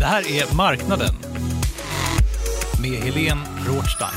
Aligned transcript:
Det 0.00 0.06
här 0.06 0.22
är 0.32 0.56
Marknaden 0.56 1.14
med 2.82 2.90
Helene 2.90 3.40
Rothstein. 3.66 4.10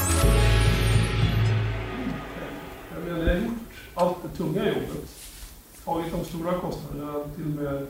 Jag 2.93 3.03
menar, 3.03 3.27
jag 3.27 3.33
har 3.33 3.41
gjort 3.41 3.57
allt 3.93 4.17
det 4.23 4.37
tunga 4.37 4.65
jobbet. 4.65 5.15
Tagit 5.85 6.11
de 6.11 6.25
stora 6.25 6.53
kostnaderna, 6.53 7.13
till 7.35 7.43
och 7.45 7.63
med 7.63 7.87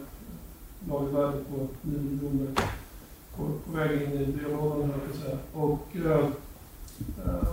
lagervärdet 0.89 1.49
på 1.49 1.67
9 1.81 1.99
miljoner 1.99 2.47
på, 3.35 3.43
på 3.65 3.77
väg 3.77 4.01
in 4.01 4.21
i 4.21 4.25
brevlådan, 4.25 4.89
höll 4.89 4.99
jag 5.11 5.21
säga. 5.21 5.37
Och 5.53 5.87
eh, 5.95 6.25
eh, 7.25 7.47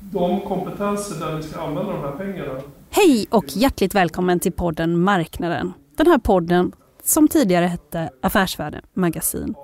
de 0.00 0.40
kompetenser 0.40 1.26
där 1.26 1.36
vi 1.36 1.42
ska 1.42 1.60
använda 1.60 1.92
de 1.92 2.00
här 2.00 2.12
pengarna 2.12 2.60
Hej 2.90 3.26
och 3.30 3.44
hjärtligt 3.48 3.94
välkommen 3.94 4.40
till 4.40 4.52
podden 4.52 5.00
Marknaden. 5.00 5.72
Den 5.96 6.06
här 6.06 6.18
podden 6.18 6.72
som 7.10 7.28
tidigare 7.28 7.66
hette 7.66 8.10
Affärsvärlden 8.20 8.82
Magasin. 8.94 9.54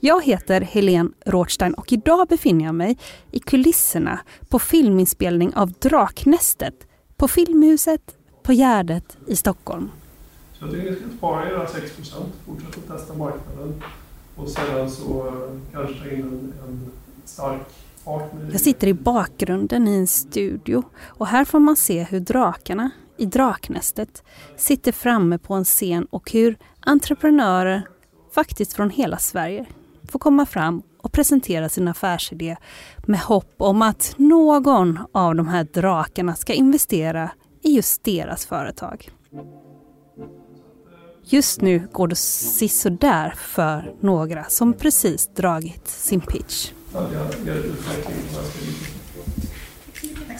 Jag 0.00 0.24
heter 0.24 0.60
Helene 0.60 1.10
Rothstein 1.26 1.74
och 1.74 1.92
idag 1.92 2.28
befinner 2.28 2.64
jag 2.64 2.74
mig 2.74 2.98
i 3.30 3.38
kulisserna 3.38 4.20
på 4.48 4.58
filminspelning 4.58 5.54
av 5.54 5.72
Draknästet 5.72 6.74
på 7.16 7.28
Filmhuset 7.28 8.16
på 8.42 8.52
Gärdet 8.52 9.16
i 9.26 9.36
Stockholm. 9.36 9.90
Så 10.52 10.64
jag 10.64 10.74
tycker 10.74 10.90
ni 10.90 10.96
ska 10.96 11.16
spara 11.18 11.50
era 11.50 11.66
6 11.66 11.92
fortsätta 12.46 12.96
testa 12.96 13.14
marknaden 13.14 13.82
och 14.36 14.48
sedan 14.48 14.90
så 14.90 15.26
eh, 15.26 15.32
kanske 15.72 15.94
ta 15.94 16.10
in 16.10 16.22
en, 16.22 16.52
en 16.68 16.90
stark. 17.24 17.60
Jag 18.52 18.60
sitter 18.60 18.86
i 18.86 18.94
bakgrunden 18.94 19.88
i 19.88 19.96
en 19.96 20.06
studio 20.06 20.82
och 21.00 21.26
här 21.26 21.44
får 21.44 21.58
man 21.58 21.76
se 21.76 22.02
hur 22.02 22.20
drakarna 22.20 22.90
i 23.16 23.26
Draknästet 23.26 24.22
sitter 24.56 24.92
framme 24.92 25.38
på 25.38 25.54
en 25.54 25.64
scen 25.64 26.04
och 26.10 26.30
hur 26.30 26.58
entreprenörer, 26.80 27.82
faktiskt 28.34 28.72
från 28.72 28.90
hela 28.90 29.18
Sverige, 29.18 29.66
får 30.08 30.18
komma 30.18 30.46
fram 30.46 30.82
och 30.98 31.12
presentera 31.12 31.68
sin 31.68 31.88
affärsidé 31.88 32.56
med 33.06 33.20
hopp 33.20 33.54
om 33.58 33.82
att 33.82 34.14
någon 34.16 34.98
av 35.12 35.34
de 35.34 35.48
här 35.48 35.64
drakarna 35.64 36.34
ska 36.34 36.52
investera 36.52 37.30
i 37.62 37.76
just 37.76 38.04
deras 38.04 38.46
företag. 38.46 39.10
Just 41.24 41.60
nu 41.60 41.88
går 41.92 42.08
det 42.08 42.16
sisådär 42.16 43.34
för 43.36 43.94
några 44.00 44.44
som 44.44 44.72
precis 44.72 45.26
dragit 45.26 45.88
sin 45.88 46.20
pitch. 46.20 46.72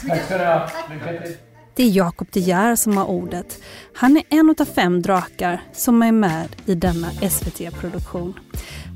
Tack 0.09 0.25
ska 0.25 0.39
du 0.39 0.45
ha. 0.45 0.69
Det 1.75 1.83
är 1.83 1.91
Jakob 1.91 2.29
De 2.33 2.41
Geer 2.41 2.77
som 2.77 2.97
har 2.97 3.05
ordet. 3.05 3.63
Han 3.95 4.17
är 4.17 4.23
en 4.29 4.55
av 4.61 4.65
fem 4.65 5.03
drakar 5.03 5.63
som 5.73 6.03
är 6.03 6.13
med 6.13 6.49
i 6.67 6.75
denna 6.75 7.11
SVT-produktion. 7.11 8.35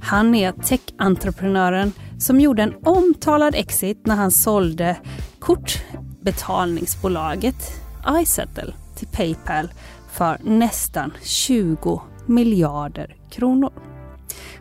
Han 0.02 0.34
är 0.34 0.52
tech-entreprenören 0.52 1.92
som 2.18 2.40
gjorde 2.40 2.62
en 2.62 2.74
omtalad 2.82 3.54
exit 3.54 4.06
när 4.06 4.16
han 4.16 4.30
sålde 4.30 4.96
kortbetalningsbolaget 5.38 7.80
iSettle 8.22 8.74
till 8.96 9.08
Paypal 9.08 9.68
för 10.12 10.38
nästan 10.42 11.12
20 11.22 12.02
miljarder 12.26 13.16
kronor. 13.30 13.72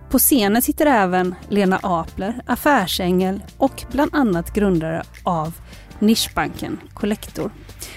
På 0.09 0.19
scenen 0.19 0.61
sitter 0.61 0.85
även 0.85 1.35
Lena 1.49 1.79
Apler, 1.83 2.41
affärsängel 2.45 3.43
och 3.57 3.83
bland 3.91 4.15
annat 4.15 4.53
grundare 4.53 5.03
av 5.23 5.53
nischbanken 5.99 6.79
Collector. 6.93 7.51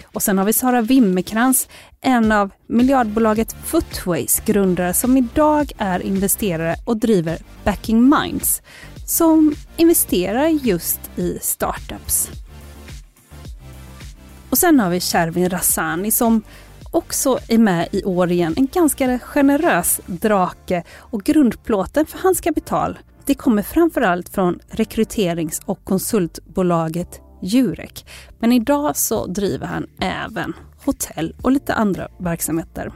Och 0.04 0.22
sen 0.22 0.38
har 0.38 0.44
vi 0.44 0.52
Sara 0.52 0.82
Wimmerkrans, 0.82 1.68
en 2.00 2.32
av 2.32 2.50
miljardbolaget 2.66 3.56
Footways 3.64 4.42
grundare 4.44 4.94
som 4.94 5.16
idag 5.16 5.72
är 5.78 6.00
investerare 6.00 6.76
och 6.84 6.96
driver 6.96 7.38
Backing 7.64 8.08
Minds 8.08 8.62
som 9.06 9.54
investerar 9.76 10.46
just 10.46 11.00
i 11.16 11.38
startups. 11.42 12.30
Och 14.50 14.58
sen 14.58 14.80
har 14.80 14.90
vi 14.90 15.00
Shervin 15.00 15.50
Rassani 15.50 16.10
som 16.10 16.42
också 16.90 17.38
är 17.48 17.58
med 17.58 17.88
i 17.92 18.04
år 18.04 18.32
igen. 18.32 18.54
En 18.56 18.66
ganska 18.66 19.18
generös 19.18 20.00
drake 20.06 20.82
och 20.96 21.22
grundplåten 21.22 22.06
för 22.06 22.18
hans 22.18 22.40
kapital 22.40 22.98
det 23.28 23.34
kommer 23.34 23.62
framförallt 23.62 24.28
från 24.28 24.58
rekryterings 24.70 25.60
och 25.64 25.84
konsultbolaget 25.84 27.20
Jurek. 27.40 28.06
Men 28.38 28.52
idag 28.52 28.96
så 28.96 29.26
driver 29.26 29.66
han 29.66 29.86
även 30.00 30.52
hotell 30.84 31.34
och 31.42 31.52
lite 31.52 31.74
andra 31.74 32.08
verksamheter. 32.18 32.92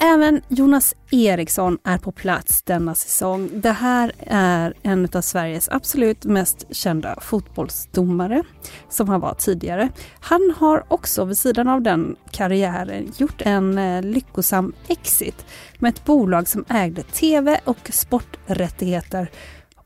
Även 0.00 0.42
Jonas 0.48 0.94
Eriksson 1.10 1.78
är 1.84 1.98
på 1.98 2.12
plats 2.12 2.62
denna 2.62 2.94
säsong. 2.94 3.50
Det 3.52 3.72
här 3.72 4.12
är 4.26 4.74
en 4.82 5.08
av 5.14 5.20
Sveriges 5.20 5.68
absolut 5.68 6.24
mest 6.24 6.66
kända 6.70 7.20
fotbollsdomare 7.20 8.42
som 8.88 9.08
han 9.08 9.20
var 9.20 9.34
tidigare. 9.34 9.88
Han 10.20 10.54
har 10.56 10.84
också 10.88 11.24
vid 11.24 11.38
sidan 11.38 11.68
av 11.68 11.82
den 11.82 12.16
karriären 12.30 13.12
gjort 13.16 13.42
en 13.42 13.78
eh, 13.78 14.02
lyckosam 14.02 14.72
exit 14.88 15.46
med 15.78 15.88
ett 15.88 16.04
bolag 16.04 16.48
som 16.48 16.64
ägde 16.68 17.02
tv 17.02 17.60
och 17.64 17.90
sporträttigheter 17.92 19.30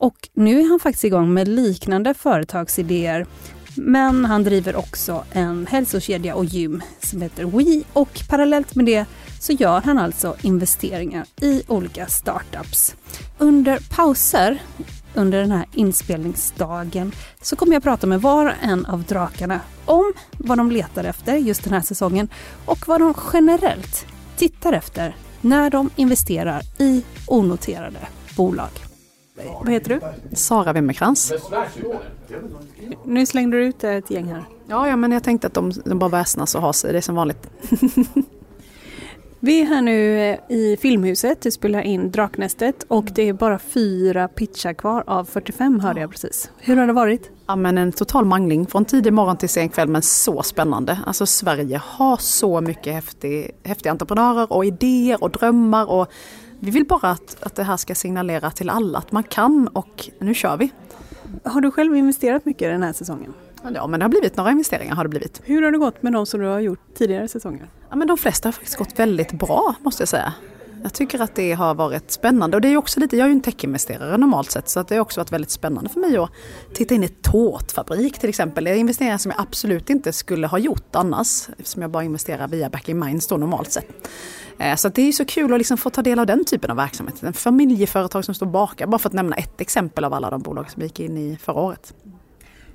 och 0.00 0.28
nu 0.34 0.61
är 0.61 0.69
han 0.69 0.81
faktiskt 0.81 1.05
igång 1.05 1.34
med 1.34 1.49
liknande 1.49 2.15
företagsidéer. 2.15 3.27
Men 3.77 4.25
han 4.25 4.44
driver 4.44 4.77
också 4.77 5.25
en 5.33 5.66
hälsokedja 5.66 6.34
och 6.34 6.44
gym 6.44 6.83
som 7.03 7.22
heter 7.22 7.44
We 7.44 7.83
och 7.93 8.21
parallellt 8.28 8.75
med 8.75 8.87
det 8.87 9.05
så 9.41 9.53
gör 9.53 9.81
han 9.81 9.99
alltså 9.99 10.37
investeringar 10.43 11.27
i 11.41 11.62
olika 11.69 12.06
startups. 12.06 12.97
Under 13.39 13.78
pauser 13.91 14.62
under 15.15 15.41
den 15.41 15.53
här 15.53 15.66
inspelningsdagen 15.75 17.12
så 17.43 17.56
kommer 17.56 17.72
jag 17.72 17.83
prata 17.83 18.06
med 18.06 18.22
var 18.22 18.47
och 18.47 18.53
en 18.62 18.87
av 18.87 19.03
drakarna 19.03 19.60
om 19.84 20.12
vad 20.39 20.59
de 20.59 20.71
letar 20.71 21.05
efter 21.05 21.37
just 21.37 21.65
den 21.65 21.72
här 21.72 21.81
säsongen 21.81 22.28
och 22.65 22.89
vad 22.89 23.00
de 23.00 23.15
generellt 23.33 24.06
tittar 24.37 24.72
efter 24.72 25.16
när 25.41 25.71
de 25.71 25.91
investerar 25.97 26.63
i 26.78 27.04
onoterade 27.27 28.09
bolag. 28.36 28.90
Vad 29.60 29.72
heter 29.72 29.89
du? 29.89 30.37
Sara 30.37 30.72
Wimmerkrans. 30.72 31.33
Nu 33.04 33.27
slängde 33.27 33.57
du 33.57 33.65
ut 33.65 33.84
ett 33.84 34.10
gäng 34.10 34.25
här. 34.25 34.45
Ja, 34.66 34.89
ja, 34.89 34.97
men 34.97 35.13
jag 35.13 35.22
tänkte 35.22 35.47
att 35.47 35.54
de, 35.54 35.72
de 35.84 35.98
bara 35.98 36.10
väsnas 36.10 36.54
och 36.54 36.63
har 36.63 36.72
sig, 36.72 36.92
det 36.92 36.98
är 36.98 37.03
som 37.03 37.15
vanligt. 37.15 37.51
Vi 39.42 39.60
är 39.60 39.65
här 39.65 39.83
nu 39.83 40.31
eh, 40.31 40.39
i 40.48 40.77
Filmhuset, 40.81 41.47
vi 41.47 41.51
spelar 41.51 41.81
in 41.81 42.10
Draknästet 42.10 42.84
och 42.89 43.04
det 43.04 43.28
är 43.28 43.33
bara 43.33 43.59
fyra 43.59 44.28
pitchar 44.28 44.72
kvar 44.72 45.04
av 45.07 45.25
45 45.25 45.81
hörde 45.81 46.01
jag 46.01 46.10
precis. 46.10 46.51
Hur 46.59 46.77
har 46.77 46.87
det 46.87 46.92
varit? 46.92 47.31
Ja, 47.47 47.57
men 47.57 47.78
en 47.78 47.92
total 47.92 48.25
mangling 48.25 48.66
från 48.66 48.84
tidig 48.84 49.13
morgon 49.13 49.37
till 49.37 49.48
sen 49.48 49.69
kväll, 49.69 49.89
men 49.89 50.03
så 50.03 50.42
spännande. 50.42 50.98
Alltså 51.07 51.27
Sverige 51.27 51.81
har 51.84 52.16
så 52.16 52.60
mycket 52.60 52.95
häftig, 52.95 53.51
häftiga 53.65 53.92
entreprenörer 53.92 54.53
och 54.53 54.65
idéer 54.65 55.25
och 55.25 55.31
drömmar 55.31 55.91
och 55.91 56.13
vi 56.60 56.71
vill 56.71 56.84
bara 56.84 57.10
att, 57.10 57.36
att 57.42 57.54
det 57.54 57.62
här 57.62 57.77
ska 57.77 57.95
signalera 57.95 58.51
till 58.51 58.71
alla 58.71 58.98
att 58.98 59.12
man 59.12 59.22
kan 59.22 59.68
och 59.68 60.10
nu 60.18 60.34
kör 60.34 60.57
vi. 60.57 60.71
Har 61.45 61.60
du 61.60 61.71
själv 61.71 61.97
investerat 61.97 62.45
mycket 62.45 62.71
den 62.71 62.83
här 62.83 62.92
säsongen? 62.92 63.34
Ja 63.74 63.86
men 63.86 64.01
det 64.01 64.04
har 64.04 64.10
blivit 64.10 64.36
några 64.36 64.51
investeringar 64.51 64.95
har 64.95 65.04
det 65.04 65.09
blivit. 65.09 65.41
Hur 65.45 65.62
har 65.62 65.72
det 65.72 65.78
gått 65.78 66.03
med 66.03 66.12
de 66.12 66.27
som 66.27 66.41
du 66.41 66.47
har 66.47 66.60
gjort 66.60 66.95
tidigare 66.95 67.28
säsonger? 67.28 67.71
Ja 67.91 67.97
men 67.97 68.09
de 68.09 68.16
flesta 68.18 68.48
har 68.48 68.53
faktiskt 68.53 68.77
gått 68.77 68.98
väldigt 68.98 69.33
bra 69.33 69.74
måste 69.80 70.03
jag 70.03 70.09
säga. 70.09 70.34
Jag 70.82 70.94
tycker 70.94 71.21
att 71.21 71.34
det 71.34 71.53
har 71.53 71.74
varit 71.74 72.10
spännande 72.10 72.56
och 72.56 72.60
det 72.60 72.68
är 72.68 72.77
också 72.77 73.00
lite, 73.00 73.16
jag 73.16 73.24
är 73.24 73.28
ju 73.28 73.34
en 73.34 73.41
techinvesterare 73.41 74.16
normalt 74.16 74.50
sett 74.50 74.68
så 74.68 74.80
att 74.80 74.88
det 74.88 74.94
har 74.94 75.03
också 75.03 75.21
varit 75.21 75.32
väldigt 75.32 75.50
spännande 75.50 75.91
för 75.91 76.00
mig 76.00 76.16
att 76.16 76.30
titta 76.74 76.94
in 76.94 77.04
i 77.04 77.09
tårtfabrik 77.09 78.18
till 78.18 78.28
exempel. 78.28 78.65
Det 78.65 78.71
är 78.71 78.74
investeringar 78.74 79.18
som 79.18 79.32
jag 79.36 79.41
absolut 79.41 79.91
inte 79.91 80.12
skulle 80.12 80.47
ha 80.47 80.59
gjort 80.59 80.97
annars 80.97 81.48
eftersom 81.48 81.82
jag 81.82 81.91
bara 81.91 82.04
investerar 82.04 82.48
via 82.48 82.71
Back 82.71 82.88
in 82.88 82.98
Minds 82.98 83.27
då 83.27 83.36
normalt 83.36 83.72
sett. 83.72 84.09
Eh, 84.59 84.77
så 84.77 84.88
det 84.88 85.03
är 85.03 85.12
så 85.12 85.24
kul 85.24 85.53
att 85.53 85.59
liksom 85.59 85.77
få 85.77 85.91
ta 85.91 86.03
del 86.03 86.18
av 86.18 86.27
den 86.27 86.44
typen 86.44 86.71
av 86.71 86.77
verksamhet. 86.77 87.22
En 87.22 87.32
familjeföretag 87.32 88.24
som 88.24 88.34
står 88.34 88.47
bakom, 88.47 88.91
bara 88.91 88.98
för 88.98 89.09
att 89.09 89.15
nämna 89.15 89.36
ett 89.36 89.60
exempel 89.60 90.04
av 90.04 90.15
alla 90.15 90.30
de 90.30 90.42
bolag 90.42 90.71
som 90.71 90.80
vi 90.80 90.86
gick 90.86 91.00
in 91.00 91.16
i 91.16 91.36
förra 91.36 91.60
året. 91.60 91.94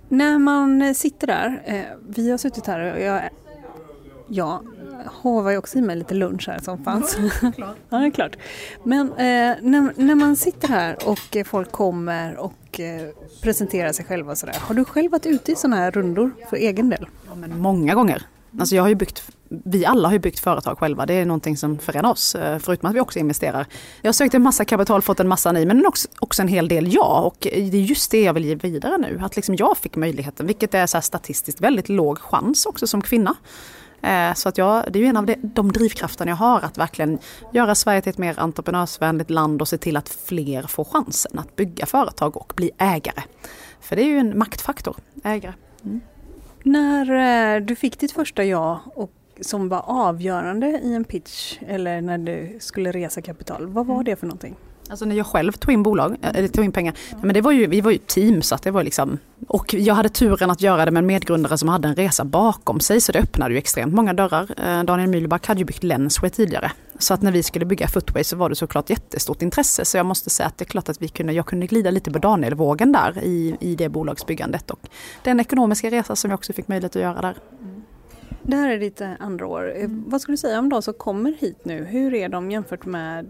När 0.10 0.40
man 0.40 0.96
sitter 0.96 1.28
där, 1.28 1.64
eh, 1.66 1.98
vi 2.08 2.32
har 2.32 2.38
suttit 2.38 2.68
här 2.68 2.94
och 2.94 3.02
jag, 3.02 3.30
jag 4.28 4.60
hovar 5.22 5.52
ju 5.52 5.58
också 5.58 5.78
i 5.78 5.82
mig 5.82 5.96
lite 5.96 6.14
lunch 6.14 6.48
här 6.48 6.60
som 6.60 6.84
fanns. 6.84 7.18
Ja, 7.42 7.52
klart. 7.56 7.76
ja, 7.90 7.98
det 7.98 8.06
är 8.06 8.12
klart. 8.12 8.38
Men 8.84 9.10
eh, 9.10 9.56
när, 9.62 10.02
när 10.02 10.16
man 10.16 10.36
sitter 10.36 10.68
här 10.68 10.98
och 11.10 11.38
folk 11.46 11.72
kommer 11.72 12.38
och 12.38 12.80
eh, 12.80 13.10
presenterar 13.42 13.92
sig 13.92 14.06
själva 14.06 14.32
och 14.32 14.38
sådär. 14.38 14.56
Har 14.60 14.76
du 14.76 14.86
själv 14.86 15.12
varit 15.12 15.26
ute 15.26 15.52
i 15.52 15.56
sådana 15.56 15.76
här 15.76 15.92
rundor 15.92 16.32
för 16.50 16.58
egen 16.58 16.90
del? 16.90 17.08
Ja, 17.28 17.36
men 17.36 17.60
många 17.60 17.96
gånger. 17.96 18.26
Alltså 18.60 18.76
jag 18.76 18.84
har 18.84 18.90
ju 18.90 18.96
byggt, 18.96 19.32
vi 19.50 19.86
alla 19.86 20.08
har 20.08 20.14
ju 20.14 20.20
byggt 20.20 20.40
företag 20.40 20.78
själva. 20.78 21.06
Det 21.06 21.14
är 21.14 21.26
någonting 21.26 21.58
som 21.58 21.78
förenar 21.78 22.12
oss, 22.12 22.36
eh, 22.36 22.60
förutom 22.60 22.90
att 22.90 22.96
vi 22.96 23.00
också 23.00 23.20
investerar. 23.20 23.66
Jag 24.02 24.08
har 24.08 24.14
sökt 24.14 24.34
en 24.34 24.42
massa 24.42 24.66
kapital, 24.66 25.02
fått 25.02 25.20
en 25.20 25.28
massa 25.28 25.52
nej, 25.52 25.66
men 25.66 25.86
också, 25.86 26.08
också 26.20 26.42
en 26.42 26.48
hel 26.48 26.68
del 26.68 26.94
ja. 26.94 27.22
Och 27.22 27.38
det 27.42 27.58
är 27.58 27.82
just 27.82 28.12
det 28.12 28.22
jag 28.22 28.34
vill 28.34 28.46
ge 28.46 28.56
vidare 28.56 28.98
nu. 28.98 29.20
Att 29.24 29.36
liksom 29.36 29.56
jag 29.56 29.78
fick 29.78 29.96
möjligheten, 29.96 30.48
vilket 30.48 30.74
är 30.74 30.86
så 30.86 31.02
statistiskt 31.02 31.62
väldigt 31.62 31.90
låg 31.90 32.20
chans 32.20 32.66
också 32.66 32.88
som 32.88 33.02
kvinna. 33.02 33.36
Eh, 34.06 34.34
så 34.34 34.50
att 34.50 34.58
jag, 34.58 34.86
det 34.92 35.00
är 35.00 35.04
ju 35.04 35.10
en 35.10 35.18
av 35.18 35.34
de, 35.42 35.72
drivkrafterna 35.72 36.32
jag 36.32 36.36
har, 36.36 36.62
att 36.62 36.78
verkligen 36.78 37.20
göra 37.54 37.76
Sverige 37.76 38.02
till 38.02 38.10
ett 38.10 38.18
mer 38.18 38.40
entreprenörsvänligt 38.40 39.30
land 39.30 39.62
och 39.62 39.68
se 39.68 39.78
till 39.78 39.98
att 39.98 40.10
fler 40.10 40.64
får 40.64 40.84
chansen 40.84 41.40
att 41.40 41.56
bygga 41.56 41.86
företag 41.86 42.38
och 42.38 42.54
bli 42.56 42.72
ägare. 42.78 43.24
För 43.82 43.96
det 43.96 44.02
är 44.02 44.08
ju 44.08 44.18
en 44.18 44.38
maktfaktor, 44.38 44.96
ägare. 45.24 45.54
Mm. 45.84 46.02
När 46.64 47.56
eh, 47.56 47.62
du 47.62 47.76
fick 47.76 48.00
ditt 48.00 48.12
första 48.12 48.44
ja 48.44 48.82
och 48.96 49.12
som 49.42 49.70
var 49.70 49.84
avgörande 49.86 50.68
i 50.84 50.94
en 50.94 51.04
pitch 51.04 51.58
eller 51.68 52.02
när 52.02 52.18
du 52.18 52.58
skulle 52.60 52.92
resa 52.92 53.22
kapital, 53.22 53.68
vad 53.68 53.86
var 53.86 54.04
det 54.04 54.16
för 54.16 54.28
någonting? 54.28 54.56
Alltså 54.90 55.06
när 55.06 55.16
jag 55.16 55.26
själv 55.26 55.52
tog 55.52 55.74
in 55.74 55.84
bolag, 55.84 56.18
eh, 56.22 56.30
eller 56.36 56.48
tog 56.48 56.66
in 56.66 56.72
pengar, 56.72 56.94
men 57.22 57.34
det 57.34 57.42
var 57.42 57.52
ju, 57.52 57.68
vi 57.68 57.82
var 57.82 57.92
ju 57.92 57.98
team 57.98 58.42
så 58.42 58.56
att 58.56 58.64
det 58.64 58.72
var 58.72 58.84
liksom 58.84 59.20
och 59.48 59.74
jag 59.74 59.96
hade 59.96 60.10
turen 60.10 60.50
att 60.50 60.62
göra 60.62 60.86
det 60.86 60.92
med 60.92 61.02
en 61.02 61.06
medgrundare 61.06 61.58
som 61.58 61.70
hade 61.70 61.88
en 61.88 61.96
resa 61.96 62.26
bakom 62.26 62.80
sig 62.80 63.02
så 63.02 63.12
det 63.12 63.20
öppnade 63.20 63.54
ju 63.54 63.58
extremt 63.58 63.94
många 63.94 64.14
dörrar. 64.14 64.48
Eh, 64.58 64.84
Daniel 64.84 65.10
Mühlback 65.10 65.48
hade 65.48 65.60
ju 65.60 65.66
byggt 65.66 65.84
Lensway 65.84 66.30
tidigare. 66.30 66.72
Så 67.00 67.14
att 67.14 67.22
när 67.22 67.32
vi 67.32 67.44
skulle 67.44 67.66
bygga 67.66 67.88
Footway 67.88 68.24
så 68.24 68.36
var 68.36 68.50
det 68.50 68.56
såklart 68.56 68.90
jättestort 68.90 69.42
intresse. 69.42 69.86
Så 69.86 69.98
jag 69.98 70.06
måste 70.06 70.30
säga 70.30 70.48
att 70.48 70.58
det 70.58 70.64
är 70.64 70.68
klart 70.68 70.90
att 70.90 71.02
vi 71.02 71.08
kunde, 71.08 71.34
jag 71.34 71.46
kunde 71.46 71.68
glida 71.68 71.92
lite 71.92 72.12
på 72.12 72.20
Daniel-vågen 72.20 72.92
där 72.92 73.24
i, 73.24 73.56
i 73.60 73.76
det 73.76 73.90
bolagsbyggandet. 73.90 74.72
Och 74.72 74.80
den 75.24 75.40
ekonomiska 75.40 75.92
resa 75.92 76.16
som 76.16 76.32
jag 76.32 76.38
också 76.38 76.54
fick 76.54 76.68
möjlighet 76.68 76.96
att 76.96 77.02
göra 77.02 77.22
där. 77.22 77.36
Det 78.48 78.56
här 78.56 78.70
är 78.70 78.80
ditt 78.80 79.02
eh, 79.02 79.12
andra 79.20 79.48
år. 79.48 79.76
Mm. 79.76 80.04
Vad 80.08 80.22
skulle 80.22 80.34
du 80.34 80.38
säga 80.38 80.60
om 80.60 80.70
de 80.70 80.82
som 80.82 80.94
kommer 80.94 81.32
hit 81.32 81.58
nu? 81.64 81.84
Hur 81.84 82.14
är 82.14 82.30
de 82.30 82.52
jämfört 82.52 82.86
med 82.86 83.26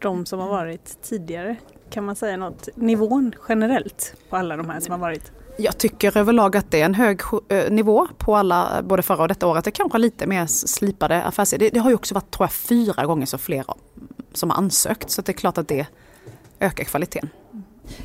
de 0.00 0.26
som 0.26 0.40
har 0.40 0.48
varit 0.48 1.02
tidigare? 1.02 1.56
Kan 1.90 2.04
man 2.04 2.16
säga 2.16 2.36
något? 2.36 2.68
Nivån 2.74 3.34
generellt 3.48 4.14
på 4.30 4.36
alla 4.36 4.56
de 4.56 4.70
här 4.70 4.80
som 4.80 4.92
har 4.92 4.98
varit? 4.98 5.32
Jag 5.58 5.78
tycker 5.78 6.18
överlag 6.18 6.56
att 6.56 6.70
det 6.70 6.80
är 6.80 6.84
en 6.84 6.94
hög 6.94 7.20
eh, 7.48 7.70
nivå 7.70 8.08
på 8.18 8.36
alla, 8.36 8.82
både 8.82 9.02
förra 9.02 9.22
och 9.22 9.28
detta 9.28 9.46
året. 9.46 9.64
Det 9.64 9.70
kanske 9.70 9.98
lite 9.98 10.26
mer 10.26 10.46
slipade 10.46 11.22
affärsidéer. 11.22 11.70
Det, 11.70 11.74
det, 11.74 11.80
har 11.80 11.90
ju 11.90 11.96
också 11.96 12.14
varit, 12.14 12.30
tror 12.30 12.44
jag, 12.44 12.52
fyra 12.52 13.06
gånger 13.06 13.26
så 13.26 13.38
fler 13.38 13.64
som 14.32 14.50
har 14.50 14.56
ansökt. 14.56 15.10
Så 15.10 15.22
det 15.22 15.32
är 15.32 15.34
klart 15.34 15.58
att 15.58 15.68
det 15.68 15.86
ökar 16.60 16.84
kvaliteten. 16.84 17.28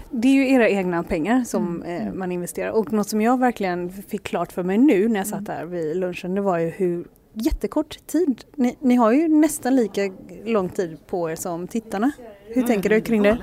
Det 0.10 0.28
är 0.28 0.33
ju 0.33 0.50
era 0.50 0.69
egna 0.69 1.04
pengar 1.04 1.44
som 1.44 1.83
mm. 1.83 2.07
eh, 2.07 2.13
man 2.13 2.31
investerar 2.31 2.72
och 2.72 2.94
något 2.94 3.07
som 3.07 3.22
jag 3.22 3.39
verkligen 3.39 3.89
fick 3.89 4.24
klart 4.24 4.51
för 4.51 4.63
mig 4.63 4.78
nu 4.78 5.07
när 5.07 5.19
jag 5.19 5.28
satt 5.28 5.45
där 5.45 5.66
vid 5.66 5.98
lunchen 5.98 6.36
det 6.36 6.42
var 6.42 6.60
ju 6.60 6.69
hur 6.69 7.07
jättekort 7.33 8.07
tid, 8.07 8.44
ni, 8.56 8.78
ni 8.80 8.95
har 8.95 9.12
ju 9.12 9.28
nästan 9.28 9.75
lika 9.75 10.01
lång 10.45 10.69
tid 10.69 10.98
på 11.07 11.31
er 11.31 11.36
som 11.36 11.68
tittarna. 11.68 12.12
Hur 12.48 12.63
tänker 12.63 12.89
du 12.89 13.01
kring 13.01 13.24
det? 13.24 13.38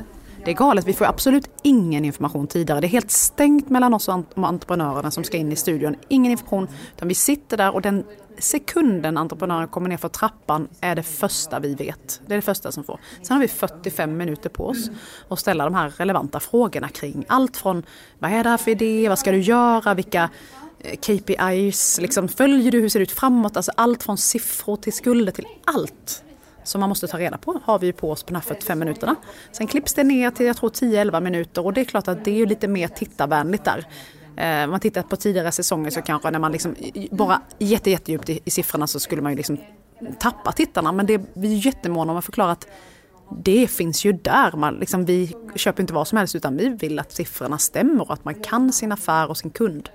Det 0.48 0.52
är 0.52 0.56
galet, 0.56 0.86
vi 0.86 0.92
får 0.92 1.04
absolut 1.04 1.50
ingen 1.62 2.04
information 2.04 2.46
tidigare. 2.46 2.80
Det 2.80 2.86
är 2.86 2.88
helt 2.88 3.10
stängt 3.10 3.70
mellan 3.70 3.94
oss 3.94 4.08
och 4.08 4.14
entreprenörerna 4.36 5.10
som 5.10 5.24
ska 5.24 5.36
in 5.36 5.52
i 5.52 5.56
studion. 5.56 5.96
Ingen 6.08 6.32
information, 6.32 6.68
utan 6.96 7.08
vi 7.08 7.14
sitter 7.14 7.56
där 7.56 7.74
och 7.74 7.82
den 7.82 8.04
sekunden 8.38 9.16
entreprenören 9.16 9.68
kommer 9.68 9.88
ner 9.88 9.96
för 9.96 10.08
trappan 10.08 10.68
är 10.80 10.94
det 10.94 11.02
första 11.02 11.60
vi 11.60 11.74
vet. 11.74 12.20
Det 12.26 12.34
är 12.34 12.36
det 12.36 12.42
första 12.42 12.72
som 12.72 12.84
får. 12.84 13.00
Sen 13.22 13.34
har 13.34 13.40
vi 13.40 13.48
45 13.48 14.16
minuter 14.16 14.50
på 14.50 14.66
oss 14.66 14.90
att 15.28 15.38
ställa 15.38 15.64
de 15.64 15.74
här 15.74 15.90
relevanta 15.90 16.40
frågorna 16.40 16.88
kring 16.88 17.24
allt 17.28 17.56
från 17.56 17.82
vad 18.18 18.32
är 18.32 18.44
det 18.44 18.50
här 18.50 18.56
för 18.56 18.70
idé, 18.70 19.08
vad 19.08 19.18
ska 19.18 19.32
du 19.32 19.40
göra, 19.40 19.94
vilka 19.94 20.30
eh, 20.78 20.96
KPIs, 20.96 21.98
liksom, 22.00 22.28
följer 22.28 22.72
du, 22.72 22.80
hur 22.80 22.88
ser 22.88 22.98
det 22.98 23.02
ut 23.02 23.12
framåt? 23.12 23.56
Alltså 23.56 23.72
allt 23.76 24.02
från 24.02 24.18
siffror 24.18 24.76
till 24.76 24.92
skulder 24.92 25.32
till 25.32 25.46
allt 25.64 26.24
som 26.68 26.80
man 26.80 26.88
måste 26.88 27.06
ta 27.06 27.18
reda 27.18 27.38
på 27.38 27.60
har 27.64 27.78
vi 27.78 27.92
på 27.92 28.10
oss 28.10 28.22
på 28.22 28.28
de 28.32 28.34
här 28.34 28.42
45 28.42 28.78
minuterna. 28.78 29.16
Sen 29.52 29.66
klipps 29.66 29.94
det 29.94 30.04
ner 30.04 30.30
till 30.30 30.46
jag 30.46 30.56
tror 30.56 30.70
10-11 30.70 31.20
minuter 31.20 31.66
och 31.66 31.72
det 31.72 31.80
är 31.80 31.84
klart 31.84 32.08
att 32.08 32.24
det 32.24 32.42
är 32.42 32.46
lite 32.46 32.68
mer 32.68 32.88
tittarvänligt 32.88 33.64
där. 33.64 33.86
Eh, 34.36 34.64
om 34.64 34.70
man 34.70 34.80
tittar 34.80 35.02
på 35.02 35.16
tidigare 35.16 35.52
säsonger 35.52 35.90
så 35.90 36.02
kanske 36.02 36.30
när 36.30 36.38
man 36.38 36.52
liksom 36.52 36.74
bara 37.10 37.40
jätte, 37.58 37.90
jättedjupt 37.90 38.28
i, 38.28 38.40
i 38.44 38.50
siffrorna 38.50 38.86
så 38.86 39.00
skulle 39.00 39.22
man 39.22 39.32
ju 39.32 39.36
liksom 39.36 39.58
tappa 40.18 40.52
tittarna. 40.52 40.92
Men 40.92 41.06
det, 41.06 41.20
vi 41.34 41.52
är 41.54 41.66
jättemåna 41.66 42.12
om 42.12 42.18
att 42.18 42.24
förklara 42.24 42.50
att 42.50 42.66
det 43.30 43.68
finns 43.68 44.04
ju 44.04 44.12
där. 44.12 44.56
Man, 44.56 44.74
liksom, 44.74 45.04
vi 45.04 45.34
köper 45.54 45.82
inte 45.82 45.92
vad 45.92 46.08
som 46.08 46.18
helst 46.18 46.34
utan 46.34 46.56
vi 46.56 46.68
vill 46.68 46.98
att 46.98 47.12
siffrorna 47.12 47.58
stämmer 47.58 48.02
och 48.02 48.12
att 48.12 48.24
man 48.24 48.34
kan 48.34 48.72
sin 48.72 48.92
affär 48.92 49.30
och 49.30 49.36
sin 49.36 49.50
kund. 49.50 49.88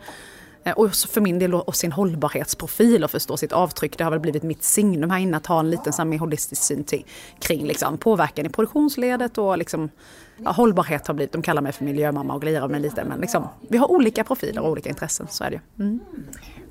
Eh, 0.63 0.73
och 0.73 0.95
för 0.95 1.21
min 1.21 1.39
del 1.39 1.53
och 1.53 1.75
sin 1.75 1.91
hållbarhetsprofil 1.91 3.03
och 3.03 3.11
förstå 3.11 3.37
sitt 3.37 3.51
avtryck. 3.51 3.97
Det 3.97 4.03
har 4.03 4.11
väl 4.11 4.19
blivit 4.19 4.43
mitt 4.43 4.63
signum 4.63 5.09
här 5.09 5.19
inne 5.19 5.37
att 5.37 5.45
ha 5.45 5.59
en 5.59 5.69
liten 5.69 5.93
så 5.93 6.05
mer 6.05 6.17
holistisk 6.17 6.63
syn 6.63 6.83
till, 6.83 7.05
kring 7.39 7.65
liksom, 7.65 7.97
påverkan 7.97 8.45
i 8.45 8.49
produktionsledet 8.49 9.37
och 9.37 9.57
liksom, 9.57 9.89
ja, 10.37 10.51
hållbarhet 10.51 11.07
har 11.07 11.13
blivit, 11.13 11.31
de 11.31 11.41
kallar 11.41 11.61
mig 11.61 11.71
för 11.71 11.85
miljömamma 11.85 12.33
och 12.33 12.41
glirar 12.41 12.67
mig 12.67 12.81
lite 12.81 13.03
men 13.03 13.19
liksom, 13.19 13.47
vi 13.69 13.77
har 13.77 13.91
olika 13.91 14.23
profiler 14.23 14.61
och 14.61 14.69
olika 14.69 14.89
intressen, 14.89 15.27
så 15.29 15.43
är 15.43 15.51
det 15.51 15.61
mm. 15.79 15.99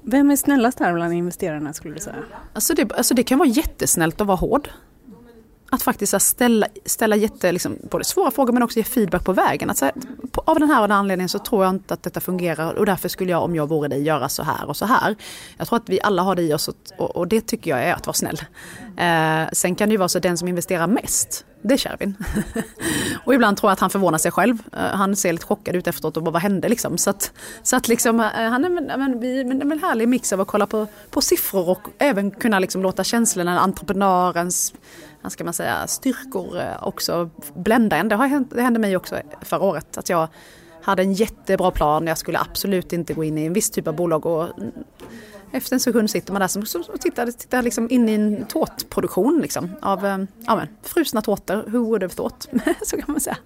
Vem 0.04 0.30
är 0.30 0.36
snällast 0.36 0.78
här 0.78 0.94
bland 0.94 1.12
investerarna 1.14 1.72
skulle 1.72 1.94
du 1.94 2.00
säga? 2.00 2.16
Alltså 2.52 2.74
det, 2.74 2.92
alltså 2.92 3.14
det 3.14 3.22
kan 3.22 3.38
vara 3.38 3.48
jättesnällt 3.48 4.20
att 4.20 4.26
vara 4.26 4.36
hård. 4.36 4.68
Att 5.74 5.82
faktiskt 5.82 6.22
ställa, 6.22 6.66
ställa 6.84 7.16
jätte, 7.16 7.52
liksom, 7.52 7.76
både 7.90 8.04
svåra 8.04 8.30
frågor 8.30 8.52
men 8.52 8.62
också 8.62 8.78
ge 8.78 8.84
feedback 8.84 9.24
på 9.24 9.32
vägen. 9.32 9.70
Att, 9.70 9.78
så 9.78 9.90
på, 10.30 10.42
av 10.46 10.58
den 10.58 10.70
här 10.70 10.82
och 10.82 10.88
den 10.88 10.96
anledningen 10.96 11.28
så 11.28 11.38
tror 11.38 11.64
jag 11.64 11.74
inte 11.74 11.94
att 11.94 12.02
detta 12.02 12.20
fungerar 12.20 12.74
och 12.74 12.86
därför 12.86 13.08
skulle 13.08 13.30
jag 13.30 13.42
om 13.42 13.54
jag 13.54 13.68
vore 13.68 13.88
dig 13.88 14.02
göra 14.02 14.28
så 14.28 14.42
här 14.42 14.68
och 14.68 14.76
så 14.76 14.86
här. 14.86 15.16
Jag 15.56 15.68
tror 15.68 15.76
att 15.76 15.88
vi 15.88 16.00
alla 16.02 16.22
har 16.22 16.36
det 16.36 16.42
i 16.42 16.54
oss 16.54 16.68
och, 16.68 16.76
och, 16.98 17.16
och 17.16 17.28
det 17.28 17.40
tycker 17.40 17.70
jag 17.70 17.84
är 17.84 17.94
att 17.94 18.06
vara 18.06 18.14
snäll. 18.14 18.40
Eh, 18.96 19.50
sen 19.52 19.74
kan 19.74 19.88
det 19.88 19.92
ju 19.92 19.96
vara 19.96 20.08
så 20.08 20.18
att 20.18 20.22
den 20.22 20.38
som 20.38 20.48
investerar 20.48 20.86
mest, 20.86 21.44
det 21.62 21.74
är 21.74 21.78
Kärvin. 21.78 22.16
och 23.24 23.34
ibland 23.34 23.56
tror 23.56 23.70
jag 23.70 23.72
att 23.72 23.80
han 23.80 23.90
förvånar 23.90 24.18
sig 24.18 24.30
själv. 24.30 24.58
Eh, 24.72 24.78
han 24.78 25.16
ser 25.16 25.32
lite 25.32 25.46
chockad 25.46 25.76
ut 25.76 25.86
efteråt 25.86 26.16
och 26.16 26.22
bara 26.22 26.30
vad 26.30 26.42
hände 26.42 26.68
liksom. 26.68 26.98
Så 26.98 27.10
att, 27.10 27.32
så 27.62 27.76
att 27.76 27.88
liksom, 27.88 28.20
eh, 28.20 28.26
han 28.26 28.64
är 28.64 28.68
men, 28.68 28.84
men, 28.84 29.20
vi, 29.20 29.44
men, 29.44 29.72
en 29.72 29.78
härlig 29.78 30.08
mix 30.08 30.32
av 30.32 30.40
att 30.40 30.48
kolla 30.48 30.66
på, 30.66 30.86
på 31.10 31.20
siffror 31.20 31.68
och 31.68 31.88
även 31.98 32.30
kunna 32.30 32.58
liksom 32.58 32.82
låta 32.82 33.04
känslorna, 33.04 33.60
entreprenörens 33.60 34.74
vad 35.22 35.32
ska 35.32 35.44
man 35.44 35.54
säga, 35.54 35.86
styrkor 35.86 36.58
eh, 36.58 36.86
också 36.86 37.30
blända 37.54 37.96
en. 37.96 38.08
Det, 38.08 38.14
har 38.14 38.26
hänt, 38.26 38.50
det 38.50 38.62
hände 38.62 38.78
mig 38.78 38.96
också 38.96 39.20
förra 39.42 39.62
året 39.62 39.98
att 39.98 40.08
jag 40.08 40.28
hade 40.82 41.02
en 41.02 41.12
jättebra 41.12 41.70
plan. 41.70 42.06
Jag 42.06 42.18
skulle 42.18 42.38
absolut 42.38 42.92
inte 42.92 43.14
gå 43.14 43.24
in 43.24 43.38
i 43.38 43.46
en 43.46 43.52
viss 43.52 43.70
typ 43.70 43.88
av 43.88 43.96
bolag 43.96 44.26
och 44.26 44.48
efter 45.52 45.76
en 45.76 45.80
sekund 45.80 46.10
sitter 46.10 46.32
man 46.32 46.40
där 46.40 46.90
och 46.92 47.00
tittar, 47.00 47.26
tittar 47.26 47.62
liksom 47.62 47.90
in 47.90 48.08
i 48.08 48.12
en 48.14 48.46
tårtproduktion 48.46 49.40
liksom, 49.42 49.70
av 49.82 50.06
eh, 50.06 50.18
ja, 50.46 50.56
men, 50.56 50.68
frusna 50.82 51.22
tårtor. 51.22 51.64
Who 51.66 51.78
would 51.78 52.02
have 52.02 52.14
thought? 52.14 52.48
så 52.82 52.96
kan 52.96 53.04
man 53.08 53.20
säga. 53.20 53.36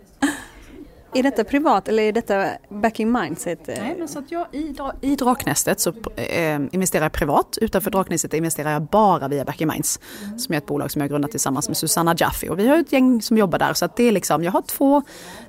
Är 1.18 1.23
detta 1.23 1.44
privat 1.44 1.88
eller 1.88 2.02
är 2.02 2.12
detta 2.12 2.49
backing 2.68 3.12
mindset? 3.12 3.66
Nej, 3.66 3.96
men 3.99 4.08
så 4.08 4.18
att 4.18 4.32
jag 4.32 4.46
i, 4.52 4.75
i 5.00 5.16
Draknästet 5.16 5.80
så 5.80 5.92
äh, 6.16 6.61
investerar 6.73 7.04
jag 7.04 7.12
privat. 7.12 7.58
Utanför 7.61 7.90
Draknästet 7.90 8.35
investerar 8.35 8.73
jag 8.73 8.82
bara 8.82 9.28
via 9.28 9.44
Backing 9.44 9.68
Minds. 9.68 10.00
Mm. 10.25 10.38
Som 10.38 10.54
är 10.54 10.58
ett 10.58 10.66
bolag 10.66 10.90
som 10.90 11.00
jag 11.00 11.11
grundat 11.11 11.30
tillsammans 11.30 11.68
med 11.68 11.76
Susanna 11.76 12.14
Jaffe. 12.18 12.49
Och 12.49 12.58
vi 12.58 12.68
har 12.68 12.78
ett 12.78 12.92
gäng 12.92 13.23
som 13.23 13.38
jobbar 13.38 13.58
där. 13.58 13.75
Så 13.75 13.85
att 13.85 13.96
det 13.96 14.04
är 14.04 14.12
liksom, 14.12 14.44
jag 14.44 14.52
har 14.52 14.62
två, 14.62 15.02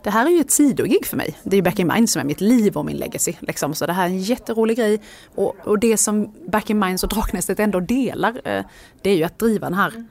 det 0.03 0.09
här 0.09 0.25
är 0.25 0.29
ju 0.29 0.41
ett 0.41 0.51
sidogig 0.51 1.05
för 1.05 1.17
mig. 1.17 1.36
Det 1.43 1.55
är 1.55 1.57
ju 1.57 1.63
Backing 1.63 1.88
Minds 1.88 2.13
som 2.13 2.19
är 2.19 2.25
mitt 2.25 2.41
liv 2.41 2.77
och 2.77 2.86
min 2.86 2.97
legacy. 2.97 3.33
Liksom. 3.39 3.74
Så 3.74 3.86
det 3.86 3.93
här 3.93 4.03
är 4.03 4.09
en 4.09 4.19
jätterolig 4.19 4.77
grej. 4.77 5.01
Och, 5.36 5.55
och 5.63 5.79
det 5.79 5.97
som 5.97 6.33
Backing 6.47 6.79
Minds 6.79 7.03
och 7.03 7.09
Draknästet 7.09 7.59
ändå 7.59 7.79
delar, 7.79 8.41
äh, 8.43 8.63
det 9.01 9.09
är 9.09 9.15
ju 9.15 9.24
att 9.24 9.39
driva 9.39 9.69
den 9.69 9.77
här 9.77 10.07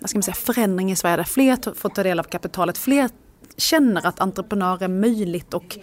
vad 0.00 0.10
ska 0.10 0.18
man 0.18 0.22
säga, 0.22 0.34
förändring 0.34 0.92
i 0.92 0.96
Sverige 0.96 1.16
där 1.16 1.24
fler 1.24 1.74
får 1.74 1.88
ta 1.88 2.02
del 2.02 2.18
av 2.18 2.24
kapitalet, 2.24 2.78
fler 2.78 3.10
känner 3.56 4.06
att 4.06 4.20
entreprenör 4.20 4.82
är 4.82 4.88
möjligt 4.88 5.54
och 5.54 5.78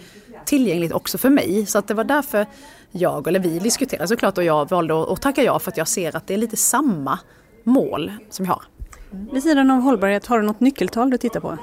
tillgängligt 0.45 0.91
också 0.91 1.17
för 1.17 1.29
mig. 1.29 1.65
Så 1.65 1.77
att 1.77 1.87
det 1.87 1.93
var 1.93 2.03
därför 2.03 2.45
jag, 2.91 3.27
eller 3.27 3.39
vi 3.39 3.59
diskuterade 3.59 4.07
såklart 4.07 4.37
och 4.37 4.43
jag 4.43 4.69
valde 4.69 5.03
att 5.13 5.21
tacka 5.21 5.43
ja 5.43 5.59
för 5.59 5.71
att 5.71 5.77
jag 5.77 5.87
ser 5.87 6.15
att 6.15 6.27
det 6.27 6.33
är 6.33 6.37
lite 6.37 6.57
samma 6.57 7.19
mål 7.63 8.11
som 8.29 8.45
jag 8.45 8.53
har. 8.53 8.63
Vid 9.33 9.43
sidan 9.43 9.71
av 9.71 9.81
hållbarhet, 9.81 10.27
har 10.27 10.39
du 10.39 10.45
något 10.45 10.59
nyckeltal 10.59 11.09
du 11.09 11.17
tittar 11.17 11.39
på? 11.39 11.57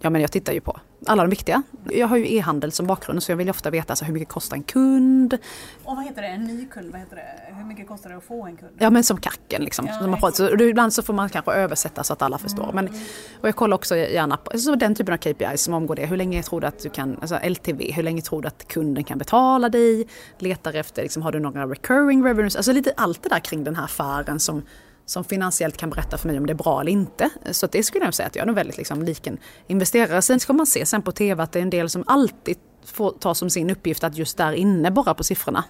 Ja 0.00 0.10
men 0.10 0.20
jag 0.20 0.32
tittar 0.32 0.52
ju 0.52 0.60
på 0.60 0.80
alla 1.06 1.22
de 1.22 1.30
viktiga. 1.30 1.62
Jag 1.90 2.06
har 2.06 2.16
ju 2.16 2.34
e-handel 2.36 2.72
som 2.72 2.86
bakgrund 2.86 3.22
så 3.22 3.32
jag 3.32 3.36
vill 3.36 3.50
ofta 3.50 3.70
veta 3.70 3.92
alltså, 3.92 4.04
hur 4.04 4.12
mycket 4.12 4.28
kostar 4.28 4.56
en 4.56 4.62
kund. 4.62 5.38
Och 5.84 5.96
vad 5.96 6.04
heter 6.04 6.22
det, 6.22 6.28
en 6.28 6.44
ny 6.44 6.66
kund, 6.66 6.92
vad 6.92 7.00
heter 7.00 7.16
det? 7.16 7.54
hur 7.64 7.64
mycket 7.64 7.88
kostar 7.88 8.10
det 8.10 8.16
att 8.16 8.24
få 8.24 8.46
en 8.46 8.56
kund? 8.56 8.72
Ja 8.78 8.90
men 8.90 9.04
som 9.04 9.20
kacken 9.20 9.62
liksom. 9.62 9.86
Ja, 9.86 10.06
man 10.06 10.20
pratar, 10.20 10.56
så, 10.56 10.64
ibland 10.64 10.92
så 10.92 11.02
får 11.02 11.14
man 11.14 11.28
kanske 11.28 11.52
översätta 11.52 12.04
så 12.04 12.12
att 12.12 12.22
alla 12.22 12.38
förstår. 12.38 12.70
Mm. 12.70 12.74
Men, 12.74 12.94
och 13.40 13.48
jag 13.48 13.56
kollar 13.56 13.74
också 13.74 13.96
gärna 13.96 14.36
på 14.36 14.58
så 14.58 14.74
den 14.74 14.94
typen 14.94 15.14
av 15.14 15.18
KPIs 15.18 15.62
som 15.62 15.74
omgår 15.74 15.94
det. 15.94 16.06
Hur 16.06 16.16
länge 16.16 16.42
tror 16.42 16.60
du 16.60 16.66
att 16.66 16.78
du 16.78 16.90
kan, 16.90 17.18
alltså 17.20 17.38
LTV, 17.48 17.92
hur 17.92 18.02
länge 18.02 18.22
tror 18.22 18.42
du 18.42 18.48
att 18.48 18.68
kunden 18.68 19.04
kan 19.04 19.18
betala 19.18 19.68
dig? 19.68 20.06
Letar 20.38 20.74
efter, 20.74 21.02
liksom, 21.02 21.22
har 21.22 21.32
du 21.32 21.40
några 21.40 21.66
recurring 21.66 22.24
revenues? 22.24 22.56
Alltså 22.56 22.72
lite 22.72 22.92
allt 22.96 23.22
det 23.22 23.28
där 23.28 23.38
kring 23.40 23.64
den 23.64 23.76
här 23.76 23.84
affären 23.84 24.40
som 24.40 24.62
som 25.06 25.24
finansiellt 25.24 25.76
kan 25.76 25.90
berätta 25.90 26.18
för 26.18 26.28
mig 26.28 26.38
om 26.38 26.46
det 26.46 26.52
är 26.52 26.54
bra 26.54 26.80
eller 26.80 26.92
inte. 26.92 27.30
Så 27.50 27.66
det 27.66 27.82
skulle 27.82 28.04
jag 28.04 28.14
säga 28.14 28.26
att 28.26 28.36
jag 28.36 28.42
är 28.42 28.46
nog 28.46 28.56
väldigt 28.56 28.76
liksom 28.76 29.02
lik 29.02 29.26
en 29.26 29.38
investerare. 29.66 30.22
Sen 30.22 30.40
ska 30.40 30.52
man 30.52 30.66
se 30.66 30.86
sen 30.86 31.02
på 31.02 31.12
TV 31.12 31.42
att 31.42 31.52
det 31.52 31.58
är 31.58 31.62
en 31.62 31.70
del 31.70 31.90
som 31.90 32.04
alltid 32.06 32.56
får 32.84 33.10
ta 33.10 33.34
som 33.34 33.50
sin 33.50 33.70
uppgift 33.70 34.04
att 34.04 34.16
just 34.16 34.36
där 34.36 34.52
inne 34.52 34.90
bara 34.90 35.14
på 35.14 35.24
siffrorna. 35.24 35.64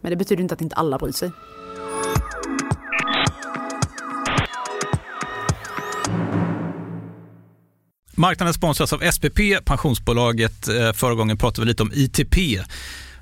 Men 0.00 0.10
det 0.10 0.16
betyder 0.16 0.42
inte 0.42 0.54
att 0.54 0.60
inte 0.60 0.76
alla 0.76 0.98
bryr 0.98 1.12
sig. 1.12 1.30
Marknaden 8.18 8.54
sponsras 8.54 8.92
av 8.92 8.98
SPP, 9.10 9.38
pensionsbolaget. 9.64 10.68
Eh, 10.68 10.92
förra 10.92 11.14
gången 11.14 11.38
pratade 11.38 11.60
vi 11.60 11.68
lite 11.68 11.82
om 11.82 11.92
ITP 11.94 12.36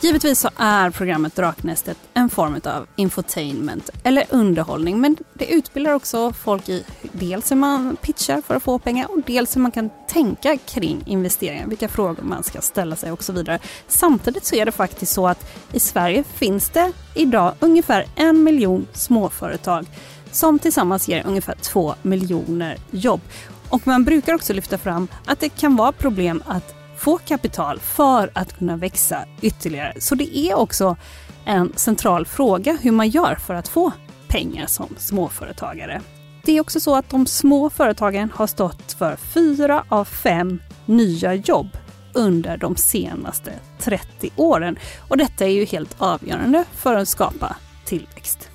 Givetvis 0.00 0.40
så 0.40 0.50
är 0.56 0.90
programmet 0.90 1.36
Draknästet 1.36 1.98
en 2.14 2.30
form 2.30 2.60
av 2.64 2.86
infotainment 2.96 3.90
eller 4.02 4.24
underhållning 4.30 5.00
men 5.00 5.16
det 5.34 5.52
utbildar 5.52 5.92
också 5.92 6.32
folk 6.32 6.68
i 6.68 6.84
dels 7.12 7.50
hur 7.50 7.56
man 7.56 7.96
pitchar 7.96 8.40
för 8.40 8.54
att 8.54 8.62
få 8.62 8.78
pengar 8.78 9.10
och 9.10 9.22
dels 9.26 9.56
hur 9.56 9.60
man 9.60 9.70
kan 9.70 9.90
tänka 10.08 10.56
kring 10.56 11.02
investeringar, 11.06 11.66
vilka 11.66 11.88
frågor 11.88 12.22
man 12.22 12.42
ska 12.42 12.60
ställa 12.60 12.96
sig 12.96 13.12
och 13.12 13.24
så 13.24 13.32
vidare. 13.32 13.58
Samtidigt 13.88 14.44
så 14.44 14.54
är 14.54 14.64
det 14.64 14.72
faktiskt 14.72 15.12
så 15.12 15.28
att 15.28 15.50
i 15.72 15.80
Sverige 15.80 16.24
finns 16.24 16.70
det 16.70 16.92
idag 17.14 17.54
ungefär 17.60 18.06
en 18.14 18.42
miljon 18.44 18.86
småföretag 18.92 19.86
som 20.32 20.58
tillsammans 20.58 21.08
ger 21.08 21.26
ungefär 21.26 21.54
två 21.54 21.94
miljoner 22.02 22.76
jobb. 22.90 23.20
Och 23.68 23.86
man 23.86 24.04
brukar 24.04 24.34
också 24.34 24.52
lyfta 24.52 24.78
fram 24.78 25.08
att 25.24 25.40
det 25.40 25.48
kan 25.48 25.76
vara 25.76 25.92
problem 25.92 26.42
att 26.46 26.77
få 26.98 27.18
kapital 27.18 27.80
för 27.80 28.30
att 28.34 28.58
kunna 28.58 28.76
växa 28.76 29.24
ytterligare. 29.42 29.92
Så 29.98 30.14
det 30.14 30.38
är 30.38 30.54
också 30.54 30.96
en 31.44 31.72
central 31.76 32.26
fråga 32.26 32.78
hur 32.82 32.92
man 32.92 33.08
gör 33.08 33.34
för 33.34 33.54
att 33.54 33.68
få 33.68 33.92
pengar 34.28 34.66
som 34.66 34.94
småföretagare. 34.98 36.00
Det 36.44 36.52
är 36.52 36.60
också 36.60 36.80
så 36.80 36.96
att 36.96 37.10
de 37.10 37.26
små 37.26 37.70
företagen 37.70 38.30
har 38.34 38.46
stått 38.46 38.92
för 38.92 39.16
fyra 39.16 39.84
av 39.88 40.04
fem 40.04 40.62
nya 40.86 41.34
jobb 41.34 41.68
under 42.14 42.56
de 42.56 42.76
senaste 42.76 43.52
30 43.78 44.30
åren. 44.36 44.78
Och 45.08 45.16
detta 45.16 45.44
är 45.44 45.50
ju 45.50 45.64
helt 45.64 45.96
avgörande 45.98 46.64
för 46.72 46.94
att 46.94 47.08
skapa 47.08 47.56
tillväxt. 47.84 48.50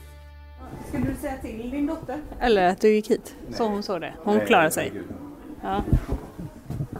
Skulle 0.87 1.05
du 1.05 1.15
säga 1.21 1.37
till 1.41 1.71
din 1.71 1.87
dotter? 1.87 2.21
Eller 2.39 2.69
att 2.69 2.81
du 2.81 2.93
gick 2.93 3.09
hit? 3.09 3.35
Så 3.57 3.67
hon 3.67 3.83
såg 3.83 4.01
det? 4.01 4.13
Hon 4.23 4.39
klarar 4.39 4.69
sig? 4.69 4.93
Ja. 5.61 5.83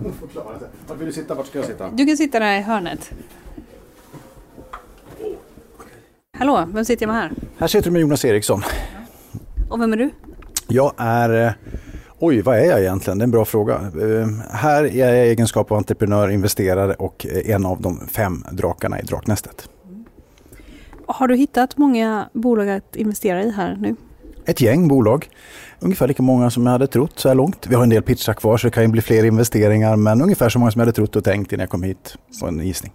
Hon 0.04 0.14
får 0.14 0.28
klara 0.28 0.60
sig. 0.60 0.68
Var 0.88 0.96
vill 0.96 1.08
du 1.08 1.14
sitta? 1.14 1.36
Vart 1.36 1.48
ska 1.48 1.58
jag 1.58 1.68
sitta? 1.68 1.90
Du 1.90 2.06
kan 2.06 2.18
sitta 2.18 2.40
där 2.40 2.60
i 2.60 2.62
hörnet. 2.62 3.12
Hallå, 6.38 6.68
vem 6.74 6.86
sitter 6.86 7.06
jag 7.06 7.14
med 7.14 7.22
här? 7.22 7.32
Här 7.58 7.68
sitter 7.68 7.86
du 7.86 7.92
med 7.92 8.02
Jonas 8.02 8.26
Eriksson. 8.26 8.62
Och 9.70 9.82
vem 9.82 9.94
är 9.94 9.98
du? 9.98 10.10
Jag 10.68 10.94
är... 10.98 11.46
Eh, 11.46 11.52
oj, 12.20 12.42
vad 12.42 12.58
är 12.58 12.66
jag 12.66 12.82
egentligen? 12.82 13.18
Det 13.18 13.22
är 13.22 13.26
en 13.26 13.32
bra 13.32 13.46
fråga. 13.46 13.80
Uh, 13.96 14.28
här 14.52 14.84
är 14.84 15.08
jag 15.08 15.28
i 15.28 15.30
egenskap 15.30 15.72
av 15.72 15.78
entreprenör, 15.78 16.30
investerare 16.30 16.94
och 16.94 17.26
en 17.46 17.66
av 17.66 17.82
de 17.82 18.08
fem 18.08 18.46
drakarna 18.52 19.00
i 19.00 19.04
Draknästet. 19.04 19.70
Har 21.08 21.28
du 21.28 21.36
hittat 21.36 21.78
många 21.78 22.30
bolag 22.34 22.70
att 22.70 22.96
investera 22.96 23.44
i 23.44 23.52
här 23.52 23.78
nu? 23.82 23.96
Ett 24.46 24.62
gäng 24.62 24.88
bolag. 24.88 25.30
Ungefär 25.84 26.08
lika 26.08 26.24
många 26.24 26.50
som 26.50 26.66
jag 26.66 26.72
hade 26.72 26.88
trott 26.88 27.20
så 27.20 27.28
här 27.28 27.36
långt. 27.36 27.68
Vi 27.68 27.76
har 27.76 27.84
en 27.84 27.90
del 27.90 28.04
pitchar 28.04 28.34
kvar 28.34 28.58
så 28.58 28.68
det 28.68 28.72
kan 28.72 28.84
ju 28.84 28.90
bli 28.90 29.02
fler 29.02 29.26
investeringar 29.26 29.96
men 29.96 30.22
ungefär 30.22 30.50
så 30.50 30.60
många 30.60 30.72
som 30.72 30.80
jag 30.80 30.86
hade 30.86 30.96
trott 30.96 31.16
och 31.16 31.24
tänkt 31.24 31.52
innan 31.52 31.62
jag 31.62 31.70
kom 31.70 31.84
hit 31.84 32.16
på 32.40 32.48
en 32.48 32.60
gissning. 32.60 32.94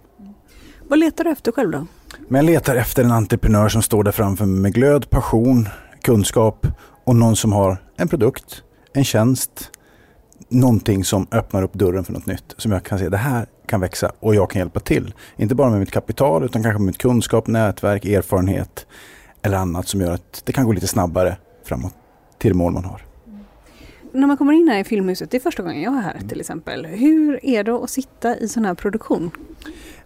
Vad 0.87 0.99
letar 0.99 1.23
du 1.23 1.31
efter 1.31 1.51
själv 1.51 1.71
då? 1.71 1.85
Men 2.27 2.45
jag 2.45 2.53
letar 2.53 2.75
efter 2.75 3.03
en 3.03 3.11
entreprenör 3.11 3.69
som 3.69 3.81
står 3.81 4.03
där 4.03 4.11
framför 4.11 4.45
mig 4.45 4.61
med 4.61 4.73
glöd, 4.73 5.09
passion, 5.09 5.69
kunskap 6.01 6.67
och 7.05 7.15
någon 7.15 7.35
som 7.35 7.53
har 7.53 7.77
en 7.97 8.07
produkt, 8.07 8.63
en 8.93 9.03
tjänst, 9.03 9.71
någonting 10.49 11.03
som 11.03 11.27
öppnar 11.31 11.63
upp 11.63 11.73
dörren 11.73 12.03
för 12.03 12.13
något 12.13 12.25
nytt. 12.25 12.55
Som 12.57 12.71
jag 12.71 12.83
kan 12.83 12.99
se, 12.99 13.09
det 13.09 13.17
här 13.17 13.45
kan 13.67 13.81
växa 13.81 14.11
och 14.19 14.35
jag 14.35 14.49
kan 14.49 14.59
hjälpa 14.59 14.79
till. 14.79 15.13
Inte 15.37 15.55
bara 15.55 15.69
med 15.69 15.79
mitt 15.79 15.91
kapital 15.91 16.43
utan 16.43 16.63
kanske 16.63 16.79
med 16.79 16.85
mitt 16.85 16.97
kunskap, 16.97 17.47
nätverk, 17.47 18.05
erfarenhet 18.05 18.87
eller 19.41 19.57
annat 19.57 19.87
som 19.87 20.01
gör 20.01 20.11
att 20.11 20.41
det 20.45 20.51
kan 20.51 20.65
gå 20.65 20.71
lite 20.71 20.87
snabbare 20.87 21.37
framåt 21.65 21.93
till 22.39 22.51
det 22.51 22.57
mål 22.57 22.73
man 22.73 22.85
har. 22.85 23.01
När 24.11 24.27
man 24.27 24.37
kommer 24.37 24.53
in 24.53 24.67
här 24.67 24.79
i 24.79 24.83
Filmhuset, 24.83 25.31
det 25.31 25.37
är 25.37 25.41
första 25.41 25.63
gången 25.63 25.81
jag 25.81 25.93
är 25.93 26.01
här 26.01 26.19
till 26.29 26.39
exempel. 26.39 26.85
Hur 26.85 27.45
är 27.45 27.63
det 27.63 27.73
att 27.73 27.89
sitta 27.89 28.37
i 28.37 28.47
sån 28.47 28.65
här 28.65 28.73
produktion? 28.73 29.31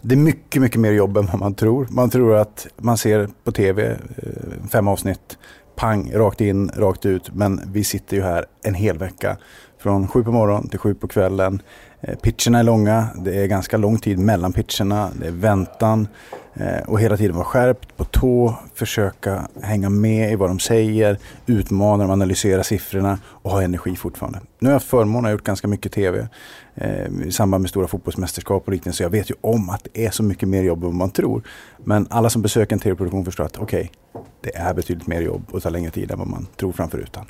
Det 0.00 0.14
är 0.14 0.18
mycket, 0.18 0.62
mycket 0.62 0.80
mer 0.80 0.92
jobb 0.92 1.16
än 1.16 1.26
vad 1.26 1.40
man 1.40 1.54
tror. 1.54 1.86
Man 1.90 2.10
tror 2.10 2.36
att 2.36 2.66
man 2.76 2.98
ser 2.98 3.28
på 3.44 3.52
tv 3.52 3.90
eh, 3.90 4.68
fem 4.72 4.88
avsnitt, 4.88 5.38
pang, 5.76 6.10
rakt 6.14 6.40
in, 6.40 6.70
rakt 6.76 7.06
ut. 7.06 7.34
Men 7.34 7.60
vi 7.72 7.84
sitter 7.84 8.16
ju 8.16 8.22
här 8.22 8.46
en 8.62 8.74
hel 8.74 8.98
vecka. 8.98 9.36
Från 9.78 10.08
sju 10.08 10.24
på 10.24 10.32
morgonen 10.32 10.68
till 10.68 10.78
sju 10.78 10.94
på 10.94 11.08
kvällen. 11.08 11.62
Eh, 12.08 12.14
pitcherna 12.16 12.58
är 12.58 12.62
långa, 12.62 13.08
det 13.16 13.42
är 13.42 13.46
ganska 13.46 13.76
lång 13.76 13.98
tid 13.98 14.18
mellan 14.18 14.52
pitcherna, 14.52 15.10
det 15.20 15.26
är 15.26 15.30
väntan. 15.32 16.08
Eh, 16.54 16.88
och 16.88 17.00
hela 17.00 17.16
tiden 17.16 17.36
vara 17.36 17.44
skärpt, 17.44 17.96
på 17.96 18.04
tå, 18.04 18.54
försöka 18.74 19.48
hänga 19.62 19.88
med 19.88 20.32
i 20.32 20.36
vad 20.36 20.50
de 20.50 20.58
säger, 20.58 21.18
utmana 21.46 22.02
dem, 22.02 22.12
analysera 22.12 22.62
siffrorna 22.64 23.18
och 23.26 23.50
ha 23.50 23.62
energi 23.62 23.96
fortfarande. 23.96 24.40
Nu 24.58 24.68
har 24.68 24.72
jag 24.72 24.76
haft 24.76 24.88
förmånen, 24.88 25.24
jag 25.24 25.28
har 25.28 25.32
gjort 25.32 25.44
ganska 25.44 25.68
mycket 25.68 25.92
tv 25.92 26.28
eh, 26.74 27.26
i 27.26 27.32
samband 27.32 27.62
med 27.62 27.70
stora 27.70 27.86
fotbollsmästerskap 27.86 28.62
och 28.66 28.72
liknande. 28.72 28.96
Så 28.96 29.02
jag 29.02 29.10
vet 29.10 29.30
ju 29.30 29.34
om 29.40 29.70
att 29.70 29.86
det 29.92 30.06
är 30.06 30.10
så 30.10 30.22
mycket 30.22 30.48
mer 30.48 30.62
jobb 30.62 30.78
än 30.78 30.88
vad 30.88 30.94
man 30.94 31.10
tror. 31.10 31.42
Men 31.84 32.06
alla 32.10 32.30
som 32.30 32.42
besöker 32.42 32.74
en 32.74 32.80
tv-produktion 32.80 33.24
förstår 33.24 33.44
att 33.44 33.58
okej, 33.58 33.90
okay, 34.12 34.24
det 34.40 34.56
är 34.56 34.74
betydligt 34.74 35.06
mer 35.06 35.20
jobb 35.20 35.42
och 35.50 35.62
tar 35.62 35.70
längre 35.70 35.90
tid 35.90 36.10
än 36.10 36.18
vad 36.18 36.28
man 36.28 36.46
tror 36.56 36.72
framför 36.72 36.98
rutan. 36.98 37.24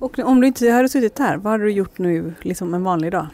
Och 0.00 0.18
om 0.18 0.40
du 0.40 0.46
inte 0.46 0.70
hade 0.70 0.88
suttit 0.88 1.18
här, 1.18 1.36
vad 1.36 1.52
hade 1.52 1.64
du 1.64 1.70
gjort 1.70 1.98
nu 1.98 2.34
liksom 2.42 2.74
en 2.74 2.82
vanlig 2.82 3.12
dag? 3.12 3.26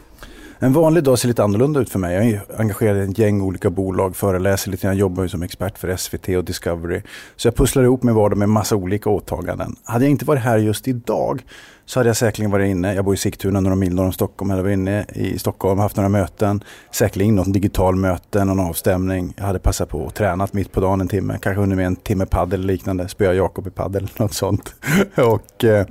En 0.59 0.73
vanlig 0.73 1.03
dag 1.03 1.19
ser 1.19 1.27
lite 1.27 1.43
annorlunda 1.43 1.79
ut 1.79 1.89
för 1.89 1.99
mig. 1.99 2.15
Jag 2.15 2.25
är 2.25 2.41
engagerad 2.57 2.97
i 2.97 3.11
ett 3.11 3.17
gäng 3.17 3.41
olika 3.41 3.69
bolag, 3.69 4.15
föreläser 4.15 4.71
lite, 4.71 4.87
jag 4.87 4.95
jobbar 4.95 5.23
ju 5.23 5.29
som 5.29 5.43
expert 5.43 5.77
för 5.77 5.95
SVT 5.95 6.29
och 6.29 6.43
Discovery. 6.43 7.01
Så 7.35 7.47
jag 7.47 7.55
pusslar 7.55 7.83
ihop 7.83 8.03
min 8.03 8.15
vardag 8.15 8.37
med 8.37 8.49
massa 8.49 8.75
olika 8.75 9.09
åtaganden. 9.09 9.75
Hade 9.83 10.05
jag 10.05 10.11
inte 10.11 10.25
varit 10.25 10.41
här 10.41 10.57
just 10.57 10.87
idag 10.87 11.43
så 11.85 11.99
hade 11.99 12.09
jag 12.09 12.17
säkerligen 12.17 12.51
varit 12.51 12.69
inne, 12.69 12.93
jag 12.93 13.05
bor 13.05 13.13
i 13.13 13.17
Sigtuna 13.17 13.59
några 13.59 13.75
mil 13.75 13.95
norr 13.95 14.05
om 14.05 14.13
Stockholm, 14.13 14.49
jag 14.49 14.57
hade 14.57 14.63
varit 14.63 14.73
inne 14.73 15.05
i 15.13 15.39
Stockholm, 15.39 15.79
haft 15.79 15.95
några 15.95 16.09
möten, 16.09 16.63
säkerligen 16.91 17.35
något 17.35 17.53
digital 17.53 17.95
möte, 17.95 18.45
någon 18.45 18.59
avstämning. 18.59 19.33
Jag 19.37 19.43
hade 19.43 19.59
passat 19.59 19.89
på 19.89 19.99
och 19.99 20.13
tränat 20.13 20.53
mitt 20.53 20.71
på 20.71 20.81
dagen 20.81 21.01
en 21.01 21.07
timme, 21.07 21.37
kanske 21.41 21.61
hunnit 21.61 21.77
med 21.77 21.85
en 21.85 21.95
timme 21.95 22.25
paddel 22.25 22.59
eller 22.59 22.73
liknande, 22.73 23.07
spöa 23.07 23.33
Jakob 23.33 23.67
i 23.67 23.69
paddel, 23.69 24.09
något 24.17 24.33
sånt. 24.33 24.75
och, 25.15 25.63
eh, 25.63 25.85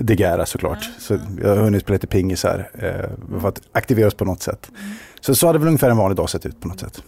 Gera 0.00 0.46
såklart. 0.46 0.78
Ja. 0.82 0.88
Så 0.98 1.18
jag 1.42 1.48
har 1.48 1.56
hunnit 1.56 1.82
spela 1.82 1.94
lite 1.94 2.06
pingis 2.06 2.44
här 2.44 2.70
eh, 2.74 3.40
för 3.40 3.48
att 3.48 3.60
aktivera 3.72 4.06
oss 4.06 4.14
på 4.14 4.24
något 4.24 4.42
sätt. 4.42 4.70
Mm. 4.80 4.92
Så 5.20 5.34
så 5.34 5.46
hade 5.46 5.58
väl 5.58 5.68
ungefär 5.68 5.90
en 5.90 5.96
vanlig 5.96 6.16
dag 6.16 6.30
sett 6.30 6.46
ut 6.46 6.60
på 6.60 6.68
något 6.68 6.80
sätt. 6.80 7.02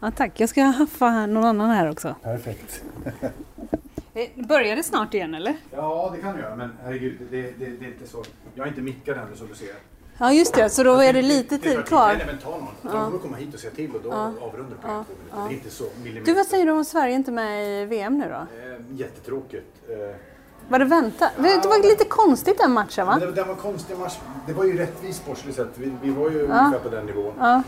Ja, 0.00 0.10
tack, 0.16 0.32
jag 0.36 0.48
ska 0.48 0.62
haffa 0.62 1.26
någon 1.26 1.44
annan 1.44 1.70
här 1.70 1.90
också. 1.90 2.14
Perfekt. 2.22 2.82
Eh, 4.16 4.46
börjar 4.46 4.76
det 4.76 4.82
snart 4.82 5.14
igen 5.14 5.34
eller? 5.34 5.56
Ja, 5.70 6.12
det 6.16 6.22
kan 6.22 6.36
du 6.36 6.42
göra, 6.42 6.56
men 6.56 6.70
herregud, 6.84 7.18
det, 7.30 7.42
det, 7.42 7.50
det 7.58 7.84
är 7.84 7.88
inte 7.88 8.06
så. 8.06 8.24
Jag 8.54 8.66
är 8.66 8.68
inte 8.68 8.80
mickad 8.82 9.16
ännu 9.16 9.36
som 9.36 9.48
du 9.48 9.54
ser. 9.54 9.74
Ja, 10.18 10.32
just 10.32 10.54
det, 10.54 10.70
så 10.70 10.82
då 10.82 10.94
är 10.94 11.12
det 11.12 11.22
lite 11.22 11.58
tid 11.58 11.84
kvar. 11.84 12.14
Nej, 12.16 12.26
men 12.26 12.38
ta 12.38 12.50
någon. 12.50 12.68
Ja. 12.82 13.10
får 13.10 13.18
komma 13.18 13.36
hit 13.36 13.54
och 13.54 13.60
se 13.60 13.70
till 13.70 13.90
och 13.90 14.00
då 14.02 14.08
ja. 14.08 14.32
avrundar 14.40 14.76
på 14.76 14.88
ja. 14.88 15.04
ja. 15.30 15.36
Det 15.36 15.54
är 15.54 15.56
inte 15.56 15.70
så 15.70 15.84
millimeter. 16.02 16.26
Du, 16.26 16.34
vad 16.34 16.46
säger 16.46 16.66
du 16.66 16.72
om 16.72 16.84
Sverige 16.84 17.14
inte 17.14 17.30
med 17.30 17.82
i 17.82 17.84
VM 17.84 18.18
nu 18.18 18.24
då? 18.28 18.34
Eh, 18.34 18.98
jättetråkigt. 18.98 19.66
Eh, 19.88 20.16
var 20.68 20.78
det 20.78 20.84
väntat? 20.84 21.32
Ja, 21.36 21.42
det 21.62 21.68
var 21.68 21.90
lite 21.90 22.04
konstigt 22.04 22.58
den 22.58 22.72
matchen 22.72 23.06
va? 23.06 23.18
Det, 23.20 23.32
det 23.32 23.44
var 23.44 23.54
konstig 23.54 23.98
match. 23.98 24.18
Det 24.46 24.52
var 24.52 24.64
ju 24.64 24.78
rättvist 24.78 25.18
sportsligt 25.18 25.56
sett. 25.56 25.78
Vi, 25.78 25.92
vi 26.02 26.10
var 26.10 26.30
ju 26.30 26.36
ja. 26.36 26.42
ungefär 26.42 26.78
på 26.78 26.88
den 26.88 27.06
nivån. 27.06 27.34
Ja. 27.38 27.62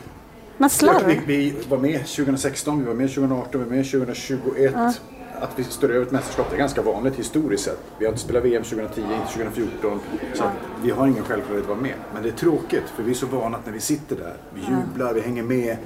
Man 0.57 0.71
slarv. 0.71 1.07
Vi, 1.07 1.21
vi 1.27 1.55
var 1.69 1.79
med 1.79 2.07
2016, 2.07 2.79
vi 2.79 2.85
var 2.85 2.95
med 2.95 3.09
2018, 3.09 3.61
vi 3.61 3.69
var 3.69 3.77
med 3.77 3.91
2021. 3.91 4.73
Ja. 4.75 4.93
Att 5.41 5.59
vi 5.59 5.65
står 5.65 5.91
över 5.91 6.07
ett 6.07 6.13
mästerskap 6.13 6.47
det 6.51 6.57
är 6.57 6.59
ganska 6.59 6.83
vanligt 6.83 7.15
historiskt 7.17 7.65
sett. 7.65 7.79
Vi 7.99 8.05
har 8.05 8.13
inte 8.13 8.25
spelat 8.25 8.45
VM 8.45 8.63
2010, 8.63 9.01
inte 9.01 9.33
2014. 9.33 10.01
Så 10.35 10.45
vi 10.83 10.91
har 10.91 11.07
ingen 11.07 11.25
självklarhet 11.25 11.63
att 11.63 11.69
vara 11.69 11.81
med. 11.81 11.95
Men 12.15 12.23
det 12.23 12.29
är 12.29 12.33
tråkigt 12.33 12.85
för 12.97 13.03
vi 13.03 13.11
är 13.11 13.15
så 13.15 13.27
vana 13.27 13.57
att 13.57 13.67
när 13.67 13.73
vi 13.73 13.81
sitter 13.81 14.17
där, 14.17 14.35
vi 14.55 14.61
jublar, 14.61 15.15
vi 15.15 15.21
hänger 15.21 15.43
med. 15.43 15.77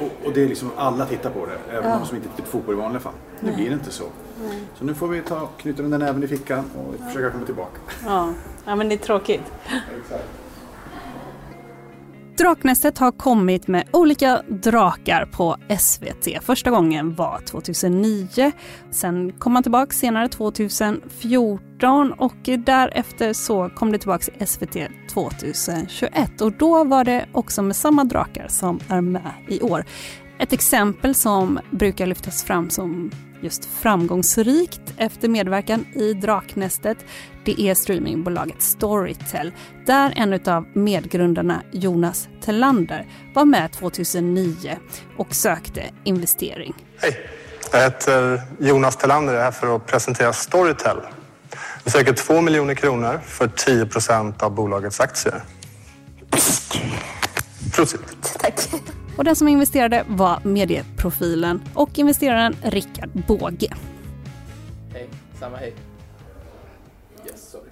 Och, 0.00 0.26
och 0.26 0.32
det 0.34 0.42
är 0.42 0.48
liksom, 0.48 0.70
alla 0.76 1.06
tittar 1.06 1.30
på 1.30 1.46
det. 1.46 1.76
Även 1.76 2.00
de 2.00 2.06
som 2.06 2.16
inte 2.16 2.28
tittar 2.28 2.42
på 2.44 2.50
fotboll 2.50 2.74
i 2.74 2.78
vanliga 2.78 3.00
fall. 3.00 3.12
Nu 3.40 3.52
blir 3.52 3.68
det 3.68 3.74
inte 3.74 3.90
så. 3.90 4.04
Så 4.78 4.84
nu 4.84 4.94
får 4.94 5.08
vi 5.08 5.20
ta, 5.20 5.46
knyta 5.56 5.82
den 5.82 5.90
där 5.90 5.98
näven 5.98 6.22
i 6.22 6.26
fickan 6.26 6.70
och 6.76 7.06
försöka 7.06 7.30
komma 7.30 7.46
tillbaka. 7.46 7.80
Ja, 8.04 8.28
ja 8.64 8.76
men 8.76 8.88
det 8.88 8.94
är 8.94 8.98
tråkigt. 8.98 9.52
Draknästet 12.38 12.98
har 12.98 13.12
kommit 13.12 13.68
med 13.68 13.88
olika 13.92 14.42
drakar 14.48 15.26
på 15.26 15.56
SVT. 15.78 16.44
Första 16.44 16.70
gången 16.70 17.14
var 17.14 17.40
2009. 17.40 18.52
Sen 18.90 19.32
kom 19.32 19.52
man 19.52 19.62
tillbaka 19.62 19.92
senare 19.92 20.28
2014 20.28 22.12
och 22.12 22.36
därefter 22.42 23.32
så 23.32 23.68
kom 23.68 23.92
det 23.92 23.98
tillbaka 23.98 24.32
i 24.38 24.46
SVT 24.46 24.76
2021 25.12 26.40
och 26.40 26.52
då 26.52 26.84
var 26.84 27.04
det 27.04 27.26
också 27.32 27.62
med 27.62 27.76
samma 27.76 28.04
drakar 28.04 28.48
som 28.48 28.80
är 28.88 29.00
med 29.00 29.32
i 29.48 29.60
år. 29.60 29.84
Ett 30.38 30.52
exempel 30.52 31.14
som 31.14 31.58
brukar 31.70 32.06
lyftas 32.06 32.44
fram 32.44 32.70
som 32.70 33.10
just 33.42 33.64
framgångsrikt 33.64 34.80
efter 34.96 35.28
medverkan 35.28 35.86
i 35.94 36.12
Draknästet, 36.12 36.98
det 37.44 37.60
är 37.60 37.74
streamingbolaget 37.74 38.62
Storytel, 38.62 39.52
där 39.86 40.12
en 40.16 40.40
av 40.54 40.66
medgrundarna, 40.72 41.62
Jonas 41.72 42.28
Tellander, 42.44 43.06
var 43.34 43.44
med 43.44 43.72
2009 43.72 44.78
och 45.16 45.34
sökte 45.34 45.82
investering. 46.04 46.74
Hej, 46.98 47.30
jag 47.72 47.80
heter 47.80 48.42
Jonas 48.58 48.96
Tellander 48.96 49.34
och 49.34 49.40
är 49.40 49.44
här 49.44 49.50
för 49.50 49.76
att 49.76 49.86
presentera 49.86 50.32
Storytel. 50.32 50.96
Vi 51.84 51.90
söker 51.90 52.12
2 52.12 52.40
miljoner 52.40 52.74
kronor 52.74 53.20
för 53.24 53.48
10 53.48 53.86
procent 53.86 54.42
av 54.42 54.54
bolagets 54.54 55.00
aktier. 55.00 55.42
Prosit. 57.72 58.00
Tack. 58.38 58.68
Och 59.16 59.24
den 59.24 59.36
som 59.36 59.48
investerade 59.48 60.04
var 60.08 60.40
medieprofilen 60.42 61.62
och 61.74 61.98
investeraren 61.98 62.56
Rickard 62.62 63.10
Båge. 63.26 63.74
Hej, 64.92 65.08
samma 65.40 65.56
hej. 65.56 65.74
Yes, 67.26 67.50
sorry. 67.50 67.70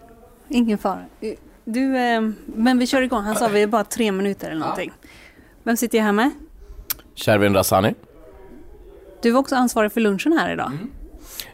Ingen 0.49 0.79
fara. 0.79 1.05
Du, 1.65 1.97
eh, 1.97 2.21
men 2.47 2.79
vi 2.79 2.87
kör 2.87 3.03
igång. 3.03 3.23
Han 3.23 3.37
sa 3.37 3.49
vi 3.49 3.67
bara 3.67 3.85
tre 3.85 4.13
minuter 4.13 4.51
eller 4.51 4.61
någonting. 4.61 4.93
Ja. 5.03 5.09
Vem 5.63 5.77
sitter 5.77 5.99
jag 5.99 6.05
här 6.05 6.13
med? 6.13 6.31
Shervin 7.15 7.55
Rassani. 7.55 7.95
Du 9.23 9.31
var 9.31 9.41
också 9.41 9.57
ansvarig 9.57 9.93
för 9.93 10.01
lunchen 10.01 10.33
här 10.33 10.53
idag. 10.53 10.67
Mm. 10.67 10.91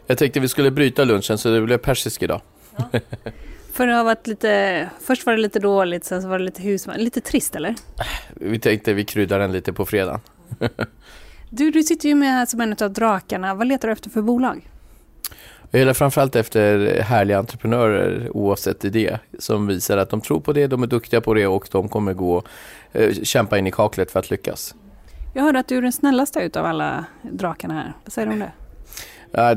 Jag 0.07 0.17
tänkte 0.17 0.39
vi 0.39 0.47
skulle 0.47 0.71
bryta 0.71 1.03
lunchen 1.03 1.37
så 1.37 1.49
det 1.49 1.61
blev 1.61 1.77
persisk 1.77 2.23
idag. 2.23 2.41
Ja. 2.75 2.99
För 3.81 3.87
det 3.87 3.93
har 3.93 4.03
varit 4.03 4.27
lite, 4.27 4.89
först 4.99 5.25
var 5.25 5.33
det 5.33 5.41
lite 5.41 5.59
dåligt, 5.59 6.05
sen 6.05 6.21
så 6.21 6.27
var 6.27 6.39
det 6.39 6.45
lite 6.45 6.61
husman, 6.61 6.97
lite 6.97 7.21
trist 7.21 7.55
eller? 7.55 7.75
Vi 8.35 8.59
tänkte 8.59 8.93
vi 8.93 9.05
kryddar 9.05 9.39
den 9.39 9.51
lite 9.51 9.73
på 9.73 9.85
fredag. 9.85 10.19
du, 11.49 11.71
du 11.71 11.83
sitter 11.83 12.09
ju 12.09 12.15
med 12.15 12.29
här 12.29 12.45
som 12.45 12.61
en 12.61 12.75
av 12.81 12.93
drakarna. 12.93 13.53
Vad 13.53 13.67
letar 13.67 13.87
du 13.87 13.91
efter 13.91 14.09
för 14.09 14.21
bolag? 14.21 14.69
Jag 15.71 15.79
letar 15.79 15.93
framförallt 15.93 16.35
efter 16.35 16.99
härliga 17.01 17.39
entreprenörer 17.39 18.29
oavsett 18.37 18.85
idé 18.85 19.17
som 19.39 19.67
visar 19.67 19.97
att 19.97 20.09
de 20.09 20.21
tror 20.21 20.39
på 20.39 20.53
det, 20.53 20.67
de 20.67 20.83
är 20.83 20.87
duktiga 20.87 21.21
på 21.21 21.33
det 21.33 21.47
och 21.47 21.67
de 21.71 21.89
kommer 21.89 22.13
gå 22.13 22.43
eh, 22.91 23.13
kämpa 23.13 23.57
in 23.57 23.67
i 23.67 23.71
kaklet 23.71 24.11
för 24.11 24.19
att 24.19 24.29
lyckas. 24.29 24.75
Jag 25.33 25.43
hörde 25.43 25.59
att 25.59 25.67
du 25.67 25.77
är 25.77 25.81
den 25.81 25.93
snällaste 25.93 26.39
utav 26.39 26.65
alla 26.65 27.05
drakarna 27.21 27.73
här. 27.73 27.93
Vad 28.03 28.13
säger 28.13 28.27
du 28.27 28.33
om 28.33 28.39
det? 28.39 28.51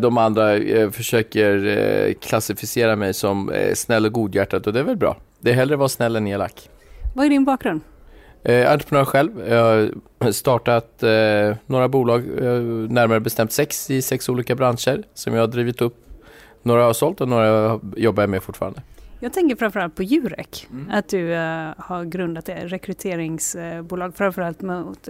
De 0.01 0.19
andra 0.19 0.57
eh, 0.57 0.91
försöker 0.91 1.67
eh, 1.67 2.15
klassificera 2.15 2.97
mig 2.97 3.15
som 3.15 3.51
eh, 3.51 3.75
snäll 3.75 4.07
och 4.07 4.13
godhjärtad 4.13 4.67
och 4.67 4.73
det 4.73 4.81
är 4.81 4.85
väl 4.85 4.97
bra. 4.97 5.17
Det 5.41 5.51
är 5.51 5.55
hellre 5.55 5.77
vara 5.77 5.89
snäll 5.89 6.17
än 6.17 6.27
elak. 6.27 6.71
Vad 7.15 7.27
är 7.27 7.31
din 7.31 7.45
bakgrund? 7.45 7.81
Eh, 8.45 8.73
entreprenör 8.73 9.05
själv. 9.05 9.49
Jag 9.49 9.91
har 10.19 10.33
startat 10.33 11.03
eh, 11.03 11.57
några 11.67 11.89
bolag, 11.89 12.21
eh, 12.21 12.61
närmare 12.91 13.21
bestämt 13.21 13.53
sex 13.53 13.91
i 13.91 14.03
sex 14.03 14.29
olika 14.29 14.55
branscher 14.55 15.03
som 15.15 15.35
jag 15.35 15.41
har 15.41 15.47
drivit 15.47 15.81
upp. 15.81 15.97
Några 16.63 16.81
har 16.81 16.87
jag 16.87 16.97
sålt 16.97 17.21
och 17.21 17.29
några 17.29 17.81
jobbar 17.97 18.23
jag 18.23 18.31
med 18.31 18.43
fortfarande. 18.43 18.83
Jag 19.21 19.33
tänker 19.33 19.57
framförallt 19.57 19.95
på 19.95 20.03
Jurek, 20.03 20.67
mm. 20.71 20.91
att 20.91 21.09
du 21.09 21.19
uh, 21.19 21.73
har 21.79 22.05
grundat 22.05 22.49
ett 22.49 22.73
rekryteringsbolag 22.73 24.17
framförallt 24.17 24.63
mot 24.63 25.09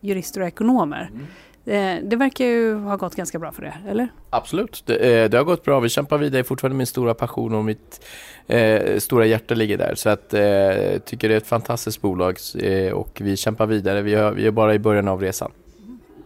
jurister 0.00 0.40
och 0.40 0.46
ekonomer. 0.46 1.10
Mm. 1.12 1.26
Eh, 1.66 1.96
det 2.02 2.16
verkar 2.16 2.44
ju 2.44 2.74
ha 2.74 2.96
gått 2.96 3.14
ganska 3.14 3.38
bra 3.38 3.52
för 3.52 3.62
det, 3.62 3.74
eller? 3.88 4.08
Absolut, 4.30 4.82
det, 4.86 4.96
eh, 4.96 5.30
det 5.30 5.36
har 5.36 5.44
gått 5.44 5.64
bra. 5.64 5.80
Vi 5.80 5.88
kämpar 5.88 6.18
vidare. 6.18 6.30
Det 6.30 6.38
är 6.38 6.42
fortfarande 6.42 6.76
min 6.76 6.86
stora 6.86 7.14
passion 7.14 7.54
och 7.54 7.64
mitt 7.64 8.04
eh, 8.46 8.98
stora 8.98 9.26
hjärta 9.26 9.54
ligger 9.54 9.78
där. 9.78 9.94
Så 9.94 10.08
att, 10.08 10.34
eh, 10.34 10.98
tycker 11.04 11.28
det 11.28 11.34
är 11.34 11.36
ett 11.36 11.46
fantastiskt 11.46 12.00
bolag 12.00 12.38
eh, 12.58 12.92
och 12.92 13.18
vi 13.20 13.36
kämpar 13.36 13.66
vidare. 13.66 14.02
Vi, 14.02 14.14
har, 14.14 14.32
vi 14.32 14.46
är 14.46 14.50
bara 14.50 14.74
i 14.74 14.78
början 14.78 15.08
av 15.08 15.20
resan. 15.20 15.50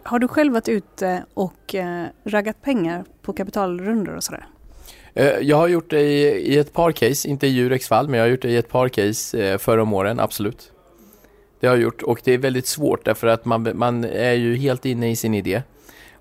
Har 0.03 0.19
du 0.19 0.27
själv 0.27 0.53
varit 0.53 0.69
ute 0.69 1.23
och 1.33 1.75
raggat 2.23 2.61
pengar 2.61 3.03
på 3.21 3.33
kapitalrundor 3.33 4.15
och 4.15 4.23
sådär? 4.23 4.45
Jag 5.41 5.57
har 5.57 5.67
gjort 5.67 5.89
det 5.89 6.01
i, 6.01 6.53
i 6.53 6.57
ett 6.57 6.73
par 6.73 6.91
case, 6.91 7.27
inte 7.27 7.47
i 7.47 7.49
Jurex 7.49 7.87
fall, 7.87 8.07
men 8.07 8.17
jag 8.17 8.25
har 8.25 8.31
gjort 8.31 8.41
det 8.41 8.49
i 8.49 8.57
ett 8.57 8.69
par 8.69 8.89
case 8.89 9.57
förra 9.57 9.81
om 9.81 9.93
åren, 9.93 10.19
absolut. 10.19 10.70
Det 11.61 11.67
har 11.67 11.75
jag 11.75 11.83
gjort 11.83 12.01
och 12.01 12.21
det 12.23 12.33
är 12.33 12.37
väldigt 12.37 12.67
svårt 12.67 13.05
därför 13.05 13.27
att 13.27 13.45
man, 13.45 13.71
man 13.73 14.03
är 14.03 14.33
ju 14.33 14.55
helt 14.55 14.85
inne 14.85 15.11
i 15.11 15.15
sin 15.15 15.33
idé. 15.33 15.61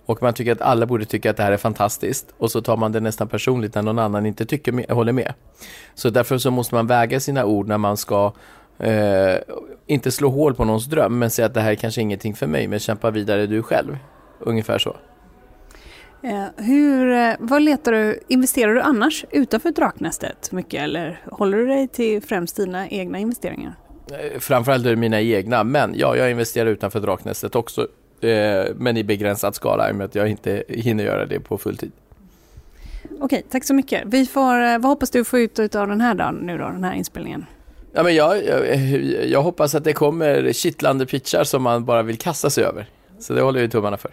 Och 0.07 0.23
man 0.23 0.35
tycker 0.35 0.53
att 0.53 0.61
alla 0.61 0.87
borde 0.87 1.05
tycka 1.05 1.31
att 1.31 1.37
det 1.37 1.43
här 1.43 1.53
är 1.53 1.57
fantastiskt 1.57 2.35
och 2.39 2.51
så 2.51 2.63
tar 2.63 2.77
man 2.77 2.93
det 2.93 3.01
nästan 3.01 3.29
personligt 3.29 3.75
när 3.75 3.83
någon 3.83 3.99
annan 3.99 4.27
inte 4.27 4.47
tycker 4.47 4.93
håller 4.93 5.13
med. 5.13 5.35
Så 5.95 6.11
därför 6.11 6.39
så 6.39 6.51
måste 6.51 6.75
man 6.75 6.87
väga 6.87 7.21
sina 7.21 7.45
ord 7.45 7.69
när 7.69 7.79
man 7.79 7.97
ska 7.97 8.33
eh, 8.79 9.35
inte 9.87 10.11
slå 10.11 10.29
hål 10.29 10.55
på 10.55 10.65
någons 10.65 10.87
dröm 10.87 11.19
men 11.19 11.31
säga 11.31 11.47
att 11.47 11.55
det 11.55 11.61
här 11.61 11.71
är 11.71 11.75
kanske 11.75 12.01
ingenting 12.01 12.35
för 12.35 12.47
mig 12.47 12.69
men 12.69 12.79
kämpa 12.79 13.11
vidare 13.11 13.47
du 13.47 13.63
själv. 13.63 13.99
Ungefär 14.41 14.79
så. 14.79 14.97
Eh, 16.23 16.65
hur, 16.65 17.13
eh, 17.13 17.33
vad 17.39 17.63
letar 17.63 17.93
du, 17.93 18.21
investerar 18.29 18.75
du 18.75 18.81
annars 18.81 19.25
utanför 19.31 19.71
Draknästet 19.71 20.53
mycket 20.53 20.83
eller 20.83 21.23
håller 21.31 21.59
du 21.59 21.67
dig 21.67 21.89
till 21.89 22.23
främst 22.23 22.57
dina 22.57 22.89
egna 22.89 23.19
investeringar? 23.19 23.75
Eh, 24.11 24.39
Framförallt 24.39 24.85
det 24.85 24.97
mina 24.97 25.21
egna, 25.21 25.65
men 25.65 25.95
ja, 25.97 26.17
jag 26.17 26.31
investerar 26.31 26.71
utanför 26.71 27.01
Draknästet 27.01 27.55
också. 27.55 27.89
Eh, 28.21 28.65
men 28.77 28.97
i 28.97 29.05
begränsad 29.05 29.55
skala 29.55 29.89
i 29.89 29.93
och 29.93 29.97
med 29.97 30.05
att 30.05 30.15
jag 30.15 30.29
inte 30.29 30.65
hinner 30.69 31.05
göra 31.05 31.27
det 31.27 31.41
på 31.41 31.59
full 31.59 31.77
tid. 31.77 31.93
Okej, 33.21 33.45
tack 33.51 33.65
så 33.65 33.75
mycket. 33.75 34.03
Vi 34.07 34.27
får, 34.27 34.63
eh, 34.63 34.79
vad 34.79 34.85
hoppas 34.85 35.11
du 35.11 35.25
få 35.25 35.39
ut 35.39 35.59
av 35.59 35.89
den 35.89 36.01
här 36.01 36.15
dagen 36.15 36.35
nu 36.35 36.59
då, 36.59 36.65
den 36.65 36.85
här 36.85 36.95
inspelningen? 36.95 37.47
Ja, 37.93 38.03
men 38.03 38.15
jag, 38.15 38.45
jag, 38.45 38.77
jag 39.27 39.43
hoppas 39.43 39.75
att 39.75 39.85
det 39.85 39.93
kommer 39.93 40.53
kittlande 40.53 41.07
pitchar 41.07 41.45
som 41.45 41.63
man 41.63 41.85
bara 41.85 42.03
vill 42.03 42.19
kasta 42.19 42.51
sig 42.51 42.65
över. 42.65 42.87
Så 43.19 43.33
det 43.33 43.43
håller 43.43 43.61
jag 43.61 43.71
tummarna 43.71 43.97
för. 43.97 44.11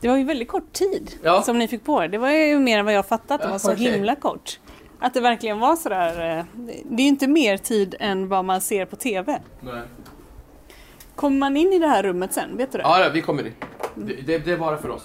Det 0.00 0.08
var 0.08 0.16
ju 0.16 0.24
väldigt 0.24 0.48
kort 0.48 0.72
tid 0.72 1.10
som 1.44 1.58
ni 1.58 1.68
fick 1.68 1.84
på 1.84 2.04
er. 2.04 2.08
Det 2.08 2.18
var 2.18 2.30
ju 2.30 2.58
mer 2.58 2.78
än 2.78 2.84
vad 2.84 2.94
jag 2.94 3.06
fattat. 3.06 3.42
Det 3.42 3.48
var 3.48 3.58
så 3.58 3.72
himla 3.72 4.16
kort. 4.16 4.58
Att 5.04 5.14
det 5.14 5.20
verkligen 5.20 5.58
var 5.58 5.76
sådär. 5.76 6.38
eh, 6.38 6.44
Det 6.84 7.02
är 7.02 7.04
ju 7.04 7.08
inte 7.08 7.26
mer 7.28 7.56
tid 7.56 7.94
än 8.00 8.28
vad 8.28 8.44
man 8.44 8.60
ser 8.60 8.86
på 8.86 8.96
TV. 8.96 9.40
Nej. 9.60 9.82
Kommer 11.14 11.38
man 11.38 11.56
in 11.56 11.72
i 11.72 11.78
det 11.78 11.86
här 11.86 12.02
rummet 12.02 12.32
sen? 12.32 12.56
Vet 12.56 12.72
du 12.72 12.78
det? 12.78 12.84
Ja, 12.84 13.10
vi 13.14 13.22
kommer 13.22 13.42
dit. 13.42 13.54
Det, 13.94 14.14
det, 14.26 14.38
det 14.38 14.52
är 14.52 14.56
bara 14.58 14.76
för 14.78 14.88
oss. 14.90 15.02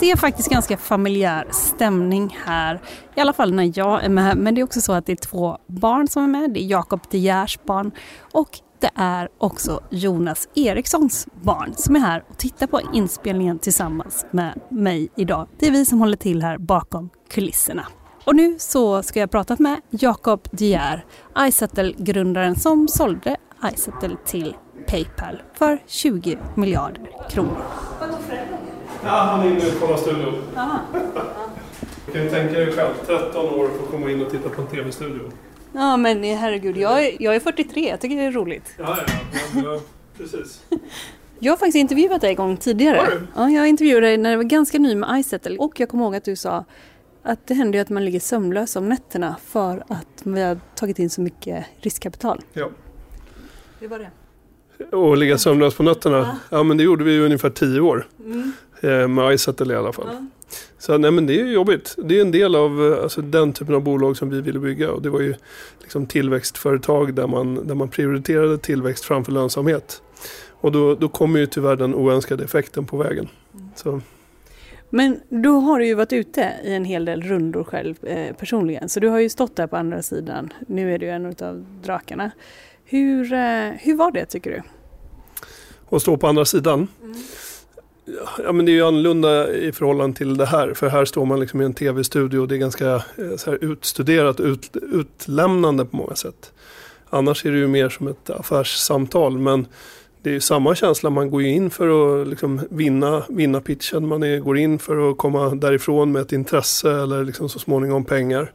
Det 0.00 0.10
är 0.10 0.16
faktiskt 0.16 0.48
ganska 0.50 0.76
familjär 0.76 1.46
stämning 1.50 2.36
här. 2.44 2.80
I 3.14 3.20
alla 3.20 3.32
fall 3.32 3.54
när 3.54 3.72
jag 3.78 4.04
är 4.04 4.08
med. 4.08 4.36
Men 4.36 4.54
det 4.54 4.60
är 4.60 4.64
också 4.64 4.80
så 4.80 4.92
att 4.92 5.06
det 5.06 5.12
är 5.12 5.16
två 5.16 5.58
barn 5.66 6.08
som 6.08 6.22
är 6.22 6.28
med. 6.40 6.50
Det 6.50 6.60
är 6.62 6.66
Jakob 6.66 7.00
De 7.10 7.18
Geers 7.18 7.58
barn 7.64 7.90
och 8.32 8.58
det 8.80 8.90
är 8.94 9.28
också 9.38 9.80
Jonas 9.90 10.48
Erikssons 10.54 11.28
barn 11.42 11.74
som 11.76 11.96
är 11.96 12.00
här 12.00 12.24
och 12.28 12.38
tittar 12.38 12.66
på 12.66 12.80
inspelningen 12.92 13.58
tillsammans 13.58 14.26
med 14.30 14.60
mig 14.68 15.08
idag. 15.16 15.48
Det 15.58 15.66
är 15.66 15.70
vi 15.70 15.84
som 15.84 16.00
håller 16.00 16.16
till 16.16 16.42
här 16.42 16.58
bakom 16.58 17.10
kulisserna. 17.30 17.86
Och 18.24 18.36
nu 18.36 18.56
så 18.58 19.02
ska 19.02 19.20
jag 19.20 19.30
prata 19.30 19.56
med 19.58 19.80
Jakob 19.90 20.48
De 20.50 20.66
Geer, 20.66 21.04
iSettle-grundaren 21.38 22.56
som 22.56 22.88
sålde 22.88 23.36
iSettle 23.74 24.16
till 24.24 24.56
Paypal 24.86 25.42
för 25.54 25.78
20 25.86 26.38
miljarder 26.54 27.10
kronor. 27.30 27.62
Ja, 29.04 29.10
han 29.10 29.40
är 29.40 29.50
inne 29.50 29.66
och 29.66 29.80
kollar 29.80 29.96
studion. 29.96 30.34
Kan 32.12 32.22
ju 32.22 32.30
tänka 32.30 32.52
dig 32.52 32.72
själv, 32.72 32.94
13 33.06 33.44
år 33.44 33.68
för 33.68 33.84
att 33.84 33.90
komma 33.90 34.10
in 34.10 34.22
och 34.22 34.30
titta 34.30 34.48
på 34.48 34.60
en 34.60 34.66
tv-studio. 34.66 35.22
Ja 35.76 35.96
men 35.96 36.24
herregud, 36.24 36.76
jag 36.76 37.06
är, 37.06 37.16
jag 37.22 37.34
är 37.36 37.40
43, 37.40 37.88
jag 37.88 38.00
tycker 38.00 38.16
det 38.16 38.22
är 38.22 38.32
roligt. 38.32 38.74
Ja, 38.78 38.98
ja, 39.06 39.12
men, 39.54 39.64
ja, 39.64 39.80
precis. 40.18 40.62
Jag 41.38 41.52
har 41.52 41.56
faktiskt 41.56 41.76
intervjuat 41.76 42.20
dig 42.20 42.30
en 42.30 42.36
gång 42.36 42.56
tidigare. 42.56 42.96
Har 42.96 43.06
du? 43.06 43.26
Ja, 43.36 43.50
jag 43.50 43.68
intervjuade 43.68 44.06
dig 44.06 44.16
när 44.16 44.30
jag 44.30 44.36
var 44.36 44.44
ganska 44.44 44.78
ny 44.78 44.94
med 44.94 45.20
iSettle 45.20 45.56
och 45.58 45.80
jag 45.80 45.88
kommer 45.88 46.04
ihåg 46.04 46.16
att 46.16 46.24
du 46.24 46.36
sa 46.36 46.64
att 47.22 47.46
det 47.46 47.54
händer 47.54 47.78
ju 47.78 47.82
att 47.82 47.88
man 47.88 48.04
ligger 48.04 48.20
sömnlös 48.20 48.76
om 48.76 48.88
nätterna 48.88 49.36
för 49.46 49.84
att 49.88 50.22
vi 50.22 50.42
har 50.42 50.58
tagit 50.74 50.98
in 50.98 51.10
så 51.10 51.20
mycket 51.20 51.66
riskkapital. 51.80 52.40
Ja. 52.52 52.70
Hur 53.80 53.88
var 53.88 53.98
det? 53.98 54.10
Och 54.96 55.16
ligga 55.16 55.38
sömnlös 55.38 55.74
på 55.74 55.82
nätterna. 55.82 56.38
Ja, 56.50 56.62
men 56.62 56.76
det 56.76 56.82
gjorde 56.82 57.04
vi 57.04 57.12
i 57.12 57.20
ungefär 57.20 57.50
10 57.50 57.80
år. 57.80 58.08
Mm. 58.20 58.52
Eh, 58.80 59.08
Med 59.08 59.34
iSettle 59.34 59.74
i 59.74 59.76
alla 59.76 59.92
fall. 59.92 60.26
Så 60.78 60.98
nej, 60.98 61.10
men 61.10 61.26
det 61.26 61.40
är 61.40 61.46
jobbigt. 61.46 61.94
Det 61.98 62.18
är 62.18 62.20
en 62.20 62.30
del 62.30 62.54
av 62.54 62.92
eh, 62.92 63.02
alltså, 63.02 63.22
den 63.22 63.52
typen 63.52 63.74
av 63.74 63.82
bolag 63.82 64.16
som 64.16 64.30
vi 64.30 64.40
ville 64.40 64.58
bygga. 64.58 64.90
Och 64.90 65.02
det 65.02 65.10
var 65.10 65.20
ju 65.20 65.34
liksom 65.80 66.06
tillväxtföretag 66.06 67.14
där 67.14 67.26
man, 67.26 67.66
där 67.66 67.74
man 67.74 67.88
prioriterade 67.88 68.58
tillväxt 68.58 69.04
framför 69.04 69.32
lönsamhet. 69.32 70.02
Och 70.60 70.72
då, 70.72 70.94
då 70.94 71.08
kommer 71.08 71.40
ju 71.40 71.46
tyvärr 71.46 71.76
den 71.76 71.94
oönskade 71.94 72.44
effekten 72.44 72.86
på 72.86 72.96
vägen. 72.96 73.28
Så, 73.74 74.00
Men 74.90 75.20
då 75.28 75.60
har 75.60 75.78
du 75.78 75.86
ju 75.86 75.94
varit 75.94 76.12
ute 76.12 76.52
i 76.64 76.74
en 76.74 76.84
hel 76.84 77.04
del 77.04 77.22
rundor 77.22 77.64
själv 77.64 78.04
eh, 78.04 78.36
personligen. 78.36 78.88
Så 78.88 79.00
du 79.00 79.08
har 79.08 79.18
ju 79.18 79.28
stått 79.28 79.56
där 79.56 79.66
på 79.66 79.76
andra 79.76 80.02
sidan. 80.02 80.52
Nu 80.68 80.94
är 80.94 80.98
du 80.98 81.08
en 81.08 81.26
av 81.26 81.66
drakarna. 81.82 82.30
Hur, 82.84 83.32
eh, 83.32 83.70
hur 83.80 83.94
var 83.94 84.10
det 84.10 84.26
tycker 84.26 84.50
du? 84.50 84.62
och 85.88 86.02
stå 86.02 86.16
på 86.16 86.26
andra 86.26 86.44
sidan. 86.44 86.88
Ja, 88.44 88.52
men 88.52 88.66
det 88.66 88.72
är 88.72 88.74
ju 88.74 88.86
annorlunda 88.86 89.52
i 89.52 89.72
förhållande 89.72 90.16
till 90.16 90.36
det 90.36 90.46
här. 90.46 90.74
För 90.74 90.88
här 90.88 91.04
står 91.04 91.24
man 91.26 91.40
liksom 91.40 91.60
i 91.60 91.64
en 91.64 91.74
tv-studio 91.74 92.38
och 92.38 92.48
det 92.48 92.54
är 92.54 92.58
ganska 92.58 92.94
eh, 92.94 93.36
så 93.36 93.50
här 93.50 93.64
utstuderat 93.64 94.40
och 94.40 94.46
ut, 94.46 94.76
utlämnande 94.92 95.84
på 95.84 95.96
många 95.96 96.14
sätt. 96.14 96.52
Annars 97.10 97.46
är 97.46 97.52
det 97.52 97.58
ju 97.58 97.66
mer 97.66 97.88
som 97.88 98.08
ett 98.08 98.30
affärssamtal. 98.30 99.38
Men 99.38 99.66
det 100.22 100.30
är 100.30 100.34
ju 100.34 100.40
samma 100.40 100.74
känsla. 100.74 101.10
Man 101.10 101.30
går 101.30 101.42
ju 101.42 101.48
in 101.48 101.70
för 101.70 102.20
att 102.20 102.28
liksom 102.28 102.60
vinna, 102.70 103.22
vinna 103.28 103.60
pitchen. 103.60 104.08
Man 104.08 104.22
är, 104.22 104.38
går 104.38 104.58
in 104.58 104.78
för 104.78 105.10
att 105.10 105.16
komma 105.16 105.54
därifrån 105.54 106.12
med 106.12 106.22
ett 106.22 106.32
intresse 106.32 106.90
eller 106.90 107.24
liksom 107.24 107.48
så 107.48 107.58
småningom 107.58 108.04
pengar. 108.04 108.52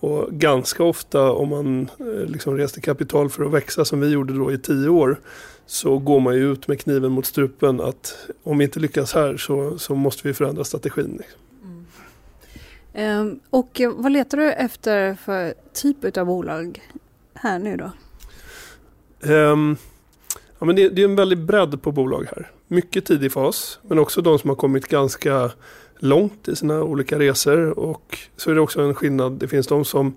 Och 0.00 0.28
ganska 0.30 0.84
ofta 0.84 1.32
om 1.32 1.48
man 1.48 1.90
eh, 2.00 2.30
liksom 2.30 2.56
reste 2.56 2.80
kapital 2.80 3.30
för 3.30 3.44
att 3.44 3.52
växa 3.52 3.84
som 3.84 4.00
vi 4.00 4.08
gjorde 4.08 4.38
då 4.38 4.52
i 4.52 4.58
tio 4.58 4.88
år 4.88 5.20
så 5.66 5.98
går 5.98 6.20
man 6.20 6.34
ju 6.34 6.52
ut 6.52 6.68
med 6.68 6.80
kniven 6.80 7.12
mot 7.12 7.26
strupen 7.26 7.80
att 7.80 8.26
om 8.42 8.58
vi 8.58 8.64
inte 8.64 8.80
lyckas 8.80 9.14
här 9.14 9.36
så, 9.36 9.78
så 9.78 9.94
måste 9.94 10.28
vi 10.28 10.34
förändra 10.34 10.64
strategin. 10.64 11.16
Liksom. 11.18 11.40
Ehm, 12.92 13.40
och 13.50 13.80
vad 13.94 14.12
letar 14.12 14.38
du 14.38 14.52
efter 14.52 15.14
för 15.14 15.54
typ 15.72 16.16
av 16.16 16.26
bolag 16.26 16.82
här 17.34 17.58
nu 17.58 17.76
då? 17.76 17.90
Ehm, 19.32 19.76
ja, 20.58 20.66
men 20.66 20.76
det, 20.76 20.88
det 20.88 21.02
är 21.02 21.04
en 21.04 21.16
väldig 21.16 21.38
bredd 21.38 21.82
på 21.82 21.92
bolag 21.92 22.26
här. 22.36 22.50
Mycket 22.66 23.04
tidig 23.04 23.32
fas 23.32 23.78
men 23.82 23.98
också 23.98 24.22
de 24.22 24.38
som 24.38 24.50
har 24.50 24.56
kommit 24.56 24.88
ganska 24.88 25.50
långt 25.98 26.48
i 26.48 26.56
sina 26.56 26.82
olika 26.82 27.18
resor 27.18 27.78
och 27.78 28.18
så 28.36 28.50
är 28.50 28.54
det 28.54 28.60
också 28.60 28.82
en 28.82 28.94
skillnad. 28.94 29.32
Det 29.32 29.48
finns 29.48 29.66
de 29.66 29.84
som 29.84 30.16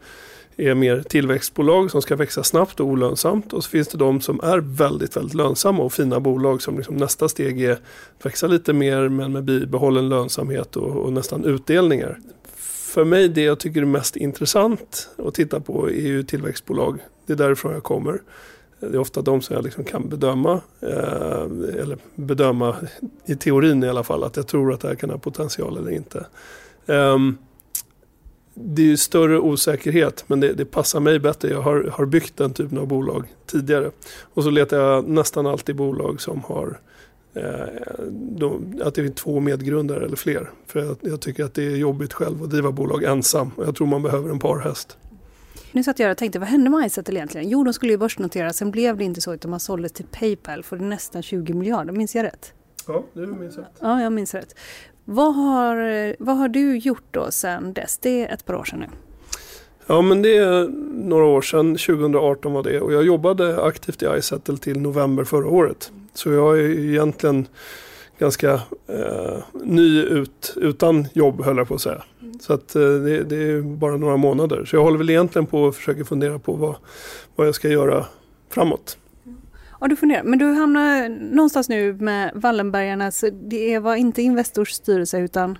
är 0.57 0.75
mer 0.75 1.01
tillväxtbolag 1.01 1.91
som 1.91 2.01
ska 2.01 2.15
växa 2.15 2.43
snabbt 2.43 2.79
och 2.79 2.87
olönsamt 2.87 3.53
och 3.53 3.63
så 3.63 3.69
finns 3.69 3.87
det 3.87 3.97
de 3.97 4.21
som 4.21 4.39
är 4.43 4.57
väldigt, 4.57 5.17
väldigt 5.17 5.33
lönsamma 5.33 5.83
och 5.83 5.93
fina 5.93 6.19
bolag 6.19 6.61
som 6.61 6.77
liksom 6.77 6.95
nästa 6.95 7.29
steg 7.29 7.61
är 7.61 7.71
att 7.71 8.25
växa 8.25 8.47
lite 8.47 8.73
mer 8.73 9.09
men 9.09 9.31
med 9.31 9.43
bibehållen 9.43 10.09
lönsamhet 10.09 10.75
och, 10.75 11.05
och 11.05 11.13
nästan 11.13 11.45
utdelningar. 11.45 12.19
För 12.93 13.05
mig 13.05 13.29
det 13.29 13.41
jag 13.41 13.59
tycker 13.59 13.81
är 13.81 13.85
mest 13.85 14.15
intressant 14.15 15.09
att 15.17 15.33
titta 15.33 15.59
på 15.59 15.89
är 15.89 16.07
ju 16.07 16.23
tillväxtbolag. 16.23 16.99
Det 17.25 17.33
är 17.33 17.37
därifrån 17.37 17.73
jag 17.73 17.83
kommer. 17.83 18.21
Det 18.79 18.85
är 18.85 18.97
ofta 18.97 19.21
de 19.21 19.41
som 19.41 19.55
jag 19.55 19.63
liksom 19.63 19.83
kan 19.83 20.09
bedöma, 20.09 20.61
eh, 20.81 21.41
eller 21.81 21.97
bedöma 22.15 22.75
i 23.25 23.35
teorin 23.35 23.83
i 23.83 23.89
alla 23.89 24.03
fall, 24.03 24.23
att 24.23 24.37
jag 24.37 24.47
tror 24.47 24.73
att 24.73 24.81
det 24.81 24.87
här 24.87 24.95
kan 24.95 25.09
ha 25.09 25.17
potential 25.17 25.77
eller 25.77 25.91
inte. 25.91 26.25
Ehm, 26.85 27.37
det 28.59 28.81
är 28.81 28.85
ju 28.85 28.97
större 28.97 29.39
osäkerhet 29.39 30.23
men 30.27 30.39
det, 30.39 30.53
det 30.53 30.65
passar 30.65 30.99
mig 30.99 31.19
bättre. 31.19 31.49
Jag 31.49 31.61
har, 31.61 31.83
har 31.83 32.05
byggt 32.05 32.37
den 32.37 32.53
typen 32.53 32.77
av 32.77 32.87
bolag 32.87 33.27
tidigare. 33.45 33.91
Och 34.33 34.43
så 34.43 34.49
letar 34.49 34.79
jag 34.79 35.07
nästan 35.07 35.47
alltid 35.47 35.75
bolag 35.75 36.21
som 36.21 36.43
har 36.43 36.79
eh, 37.33 37.43
de, 38.11 38.81
att 38.83 38.95
det 38.95 39.01
är 39.01 39.09
två 39.09 39.39
medgrundare 39.39 40.05
eller 40.05 40.15
fler. 40.15 40.49
För 40.67 40.79
jag, 40.79 40.97
jag 41.01 41.21
tycker 41.21 41.43
att 41.43 41.53
det 41.53 41.63
är 41.63 41.75
jobbigt 41.75 42.13
själv 42.13 42.43
att 42.43 42.49
driva 42.49 42.71
bolag 42.71 43.03
ensam. 43.03 43.51
Och 43.55 43.65
jag 43.65 43.75
tror 43.75 43.87
man 43.87 44.03
behöver 44.03 44.29
en 44.29 44.39
parhäst. 44.39 44.97
Nu 45.71 45.83
satt 45.83 45.99
jag 45.99 46.11
och 46.11 46.17
tänkte, 46.17 46.39
vad 46.39 46.47
hände 46.47 46.69
med 46.69 46.85
Izettle 46.85 47.15
egentligen? 47.15 47.49
Jo, 47.49 47.63
de 47.63 47.73
skulle 47.73 47.91
ju 47.91 47.97
börsnotera, 47.97 48.53
sen 48.53 48.71
blev 48.71 48.97
det 48.97 49.03
inte 49.03 49.21
så 49.21 49.33
utan 49.33 49.51
man 49.51 49.59
sålde 49.59 49.89
till 49.89 50.05
Paypal 50.05 50.63
för 50.63 50.77
nästan 50.77 51.23
20 51.23 51.53
miljarder. 51.53 51.93
Minns 51.93 52.15
jag 52.15 52.23
rätt? 52.23 52.53
Ja, 52.87 53.03
det 53.13 53.27
minns 53.27 53.57
jag. 53.57 53.65
Ja, 53.79 54.01
jag 54.01 54.13
minns 54.13 54.33
rätt. 54.33 54.55
Vad 55.05 55.35
har, 55.35 56.15
vad 56.19 56.37
har 56.37 56.47
du 56.47 56.77
gjort 56.77 57.03
då 57.11 57.31
sen 57.31 57.73
dess? 57.73 57.97
Det 57.97 58.25
är 58.25 58.33
ett 58.33 58.45
par 58.45 58.53
år 58.53 58.63
sedan 58.63 58.79
nu. 58.79 58.87
Ja 59.87 60.01
men 60.01 60.21
det 60.21 60.37
är 60.37 60.67
några 61.07 61.25
år 61.25 61.41
sedan, 61.41 61.75
2018 61.75 62.53
var 62.53 62.63
det. 62.63 62.81
Och 62.81 62.93
jag 62.93 63.03
jobbade 63.03 63.63
aktivt 63.63 64.03
i 64.03 64.05
iSettle 64.17 64.57
till 64.57 64.79
november 64.79 65.23
förra 65.23 65.47
året. 65.47 65.91
Så 66.13 66.31
jag 66.31 66.59
är 66.59 66.69
egentligen 66.69 67.47
ganska 68.19 68.53
eh, 68.87 69.37
ny 69.53 70.01
ut, 70.01 70.53
utan 70.55 71.07
jobb 71.13 71.43
höll 71.43 71.57
jag 71.57 71.67
på 71.67 71.75
att 71.75 71.81
säga. 71.81 72.03
Så 72.41 72.53
att, 72.53 72.75
eh, 72.75 72.81
det, 72.81 73.23
det 73.23 73.35
är 73.35 73.61
bara 73.61 73.97
några 73.97 74.17
månader. 74.17 74.65
Så 74.65 74.75
jag 74.75 74.83
håller 74.83 74.97
väl 74.97 75.09
egentligen 75.09 75.45
på 75.45 75.67
att 75.67 75.75
försöka 75.75 76.05
fundera 76.05 76.39
på 76.39 76.53
vad, 76.53 76.75
vad 77.35 77.47
jag 77.47 77.55
ska 77.55 77.69
göra 77.69 78.05
framåt. 78.49 78.97
Ja, 79.79 79.87
du 79.87 79.95
funderar. 79.95 80.23
Men 80.23 80.39
du 80.39 80.45
hamnar 80.45 81.09
någonstans 81.09 81.69
nu 81.69 81.93
med 81.93 82.31
Wallenbergarna, 82.35 83.11
så 83.11 83.29
det 83.29 83.79
var 83.79 83.95
inte 83.95 84.21
Investors 84.21 84.71
styrelse 84.71 85.19
utan? 85.19 85.57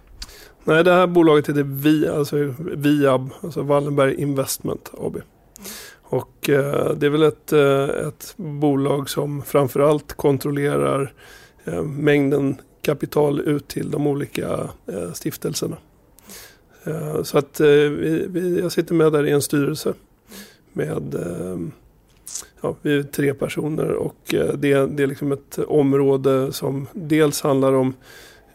Nej, 0.64 0.84
det 0.84 0.94
här 0.94 1.08
bolaget 1.08 1.50
heter 1.50 1.64
Vi, 1.64 2.08
alltså 2.08 2.54
Viab, 2.60 3.30
alltså 3.42 3.62
Wallenberg 3.62 4.14
Investment 4.14 4.92
AB. 4.98 5.18
Och 6.02 6.50
eh, 6.50 6.94
det 6.94 7.06
är 7.06 7.10
väl 7.10 7.24
ett, 7.24 7.54
eh, 7.54 8.08
ett 8.08 8.34
bolag 8.38 9.10
som 9.10 9.42
framförallt 9.42 10.14
kontrollerar 10.14 11.14
eh, 11.66 11.84
mängden 11.84 12.56
kapital 12.82 13.40
ut 13.40 13.68
till 13.68 13.92
de 13.92 14.08
olika 14.08 14.70
eh, 14.88 15.12
stiftelserna. 15.14 15.78
Eh, 16.84 17.24
så 17.24 17.38
att 17.38 17.60
eh, 17.60 17.68
vi, 17.68 18.26
vi, 18.30 18.60
jag 18.60 18.72
sitter 18.72 18.94
med 18.94 19.12
där 19.12 19.26
i 19.26 19.32
en 19.32 19.42
styrelse 19.42 19.94
med 20.74 21.16
eh, 21.16 21.58
ja, 22.62 22.76
vi 22.82 22.98
är 22.98 23.04
tre 23.04 23.34
personer 23.34 23.92
och 23.92 24.34
eh, 24.34 24.54
det, 24.54 24.86
det 24.86 25.04
är 25.04 25.08
liksom 25.08 25.32
ett 25.32 25.58
område 25.58 26.54
som 26.54 26.88
dels 26.94 27.42
handlar 27.42 27.74
om 27.74 27.94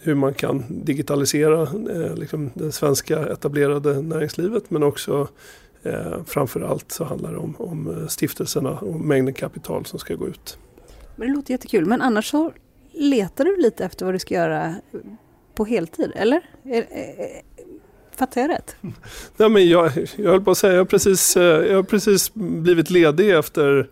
hur 0.02 0.14
man 0.14 0.35
kan 0.35 0.64
digitalisera 0.68 1.62
eh, 1.62 2.14
liksom 2.14 2.50
det 2.54 2.72
svenska 2.72 3.26
etablerade 3.26 4.02
näringslivet 4.02 4.70
men 4.70 4.82
också 4.82 5.28
eh, 5.82 6.24
framförallt 6.26 6.92
så 6.92 7.04
handlar 7.04 7.32
det 7.32 7.38
om, 7.38 7.54
om 7.58 7.90
eh, 7.90 8.06
stiftelserna 8.06 8.70
och 8.70 9.00
mängden 9.00 9.35
kapital 9.35 9.85
som 9.85 9.98
ska 9.98 10.14
gå 10.14 10.28
ut. 10.28 10.58
Men 11.16 11.28
det 11.28 11.35
låter 11.35 11.52
jättekul 11.52 11.87
men 11.87 12.02
annars 12.02 12.30
så 12.30 12.52
letar 12.92 13.44
du 13.44 13.56
lite 13.56 13.85
efter 13.85 14.04
vad 14.04 14.14
du 14.14 14.18
ska 14.18 14.35
göra 14.35 14.74
på 15.54 15.64
heltid, 15.64 16.12
eller? 16.14 16.40
Fattar 18.22 18.40
jag 18.40 18.50
rätt? 18.50 18.76
Nej, 19.37 19.48
men 19.48 19.68
jag, 19.68 19.92
jag 20.16 20.30
höll 20.30 20.40
på 20.40 20.50
att 20.50 20.58
säga, 20.58 20.72
jag 20.72 20.80
har, 20.80 20.85
precis, 20.85 21.37
eh, 21.37 21.42
jag 21.42 21.76
har 21.76 21.82
precis 21.82 22.35
blivit 22.35 22.90
ledig 22.90 23.30
efter 23.30 23.88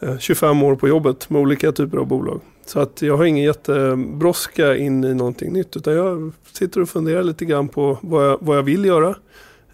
eh, 0.00 0.18
25 0.18 0.62
år 0.62 0.76
på 0.76 0.88
jobbet 0.88 1.30
med 1.30 1.42
olika 1.42 1.72
typer 1.72 1.98
av 1.98 2.06
bolag. 2.06 2.40
Så 2.66 2.80
att 2.80 3.02
jag 3.02 3.16
har 3.16 3.24
ingen 3.24 3.44
jättebrådska 3.44 4.76
in 4.76 5.04
i 5.04 5.14
någonting 5.14 5.52
nytt 5.52 5.76
utan 5.76 5.94
jag 5.94 6.32
sitter 6.52 6.80
och 6.80 6.88
funderar 6.88 7.22
lite 7.22 7.44
grann 7.44 7.68
på 7.68 7.98
vad 8.02 8.28
jag, 8.28 8.38
vad 8.40 8.56
jag 8.56 8.62
vill 8.62 8.84
göra. 8.84 9.16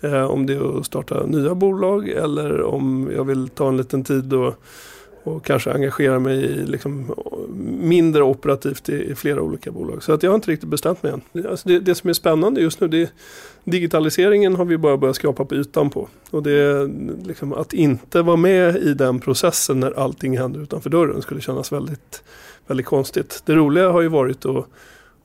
Eh, 0.01 0.31
om 0.31 0.47
det 0.47 0.55
är 0.55 0.79
att 0.79 0.87
starta 0.87 1.27
nya 1.27 1.55
bolag 1.55 2.09
eller 2.09 2.63
om 2.63 3.11
jag 3.17 3.25
vill 3.25 3.49
ta 3.49 3.69
en 3.69 3.77
liten 3.77 4.05
tid 4.05 4.33
och 4.33 4.63
och 5.23 5.45
kanske 5.45 5.73
engagera 5.73 6.19
mig 6.19 6.45
i 6.45 6.67
liksom 6.67 7.15
mindre 7.81 8.23
operativt 8.23 8.89
i, 8.89 9.11
i, 9.11 9.15
flera 9.15 9.43
olika 9.43 9.71
bolag. 9.71 10.03
Så 10.03 10.13
att 10.13 10.23
jag 10.23 10.31
har 10.31 10.35
inte 10.35 10.51
riktigt 10.51 10.69
bestämt 10.69 11.03
mig 11.03 11.13
än. 11.13 11.47
Alltså 11.47 11.69
det, 11.69 11.81
det, 11.81 11.95
som 11.95 12.11
är 12.11 12.15
spännande 12.15 12.61
just 12.61 12.81
nu 12.81 12.89
det 12.89 13.03
är 13.03 13.09
digitaliseringen 13.65 14.55
har 14.55 14.65
vi 14.65 14.79
bara 14.79 14.97
börjat 14.97 15.17
skrapa 15.17 15.45
på 15.45 15.55
ytan 15.55 15.91
på. 15.91 16.09
Och 16.31 16.43
det 16.43 16.91
liksom 17.25 17.53
att 17.53 17.73
inte 17.73 18.23
vara 18.23 18.37
med 18.37 18.77
i 18.77 18.95
den 18.95 19.21
processen 19.21 19.81
när 19.81 19.99
allting 19.99 20.39
händer 20.39 20.61
utanför 20.61 20.91
dörren 20.91 21.23
skulle 21.23 21.41
kännas 21.41 21.73
väldigt, 21.73 22.23
väldigt 22.67 22.87
konstigt. 22.87 23.43
Det 23.47 23.55
roliga 23.55 23.91
har 23.91 24.01
ju 24.01 24.09
varit 24.09 24.47
att, 24.47 24.67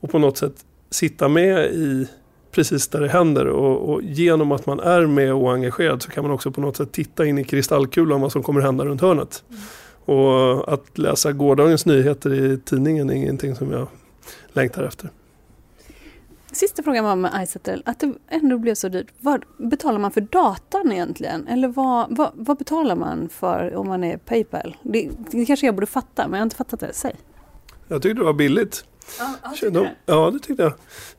att 0.01 0.11
på 0.11 0.19
något 0.19 0.37
sätt 0.37 0.53
sitta 0.89 1.27
med 1.27 1.65
i 1.65 2.07
precis 2.51 2.87
där 2.87 3.01
det 3.01 3.09
händer 3.09 3.47
och, 3.47 3.89
och, 3.89 4.01
genom 4.03 4.51
att 4.51 4.65
man 4.65 4.79
är 4.79 5.05
med 5.05 5.33
och 5.33 5.53
engagerad 5.53 6.01
så 6.01 6.11
kan 6.11 6.23
man 6.23 6.33
också 6.33 6.51
på 6.51 6.61
något 6.61 6.77
sätt 6.77 6.91
titta 6.91 7.25
in 7.25 7.37
i 7.37 7.43
kristallkulan 7.43 8.21
vad 8.21 8.31
som 8.31 8.43
kommer 8.43 8.61
hända 8.61 8.85
runt 8.85 9.01
hörnet. 9.01 9.43
Mm. 9.49 9.61
Och 10.05 10.73
att 10.73 10.97
läsa 10.97 11.31
gårdagens 11.31 11.85
nyheter 11.85 12.33
i 12.33 12.57
tidningen 12.57 13.09
är 13.09 13.13
ingenting 13.13 13.55
som 13.55 13.71
jag 13.71 13.87
längtar 14.53 14.83
efter. 14.83 15.09
Sista 16.55 16.83
frågan 16.83 17.03
var 17.03 17.15
med 17.15 17.43
Izettle, 17.43 17.81
att 17.85 17.99
det 17.99 18.13
ändå 18.29 18.57
blev 18.57 18.75
så 18.75 18.87
dyrt. 18.89 19.07
Vad 19.19 19.45
betalar 19.57 19.99
man 19.99 20.11
för 20.11 20.21
datan 20.21 20.91
egentligen? 20.91 21.47
Eller 21.47 21.67
vad, 21.67 22.17
vad, 22.17 22.31
vad 22.33 22.57
betalar 22.57 22.95
man 22.95 23.29
för 23.29 23.75
om 23.75 23.87
man 23.87 24.03
är 24.03 24.17
Paypal? 24.17 24.77
Det, 24.81 25.09
det, 25.31 25.45
kanske 25.45 25.65
jag 25.65 25.75
borde 25.75 25.87
fatta, 25.87 26.27
men 26.27 26.31
jag 26.31 26.39
har 26.39 26.43
inte 26.43 26.55
fattat 26.55 26.79
det. 26.79 26.93
Säg. 26.93 27.15
Jag 27.87 28.01
tyckte 28.01 28.21
det 28.21 28.25
var 28.25 28.33
billigt. 28.33 28.85
Ja, 29.19 29.69
de, 29.69 29.87
ja 30.05 30.31
det 30.31 30.39
tyckte 30.39 30.63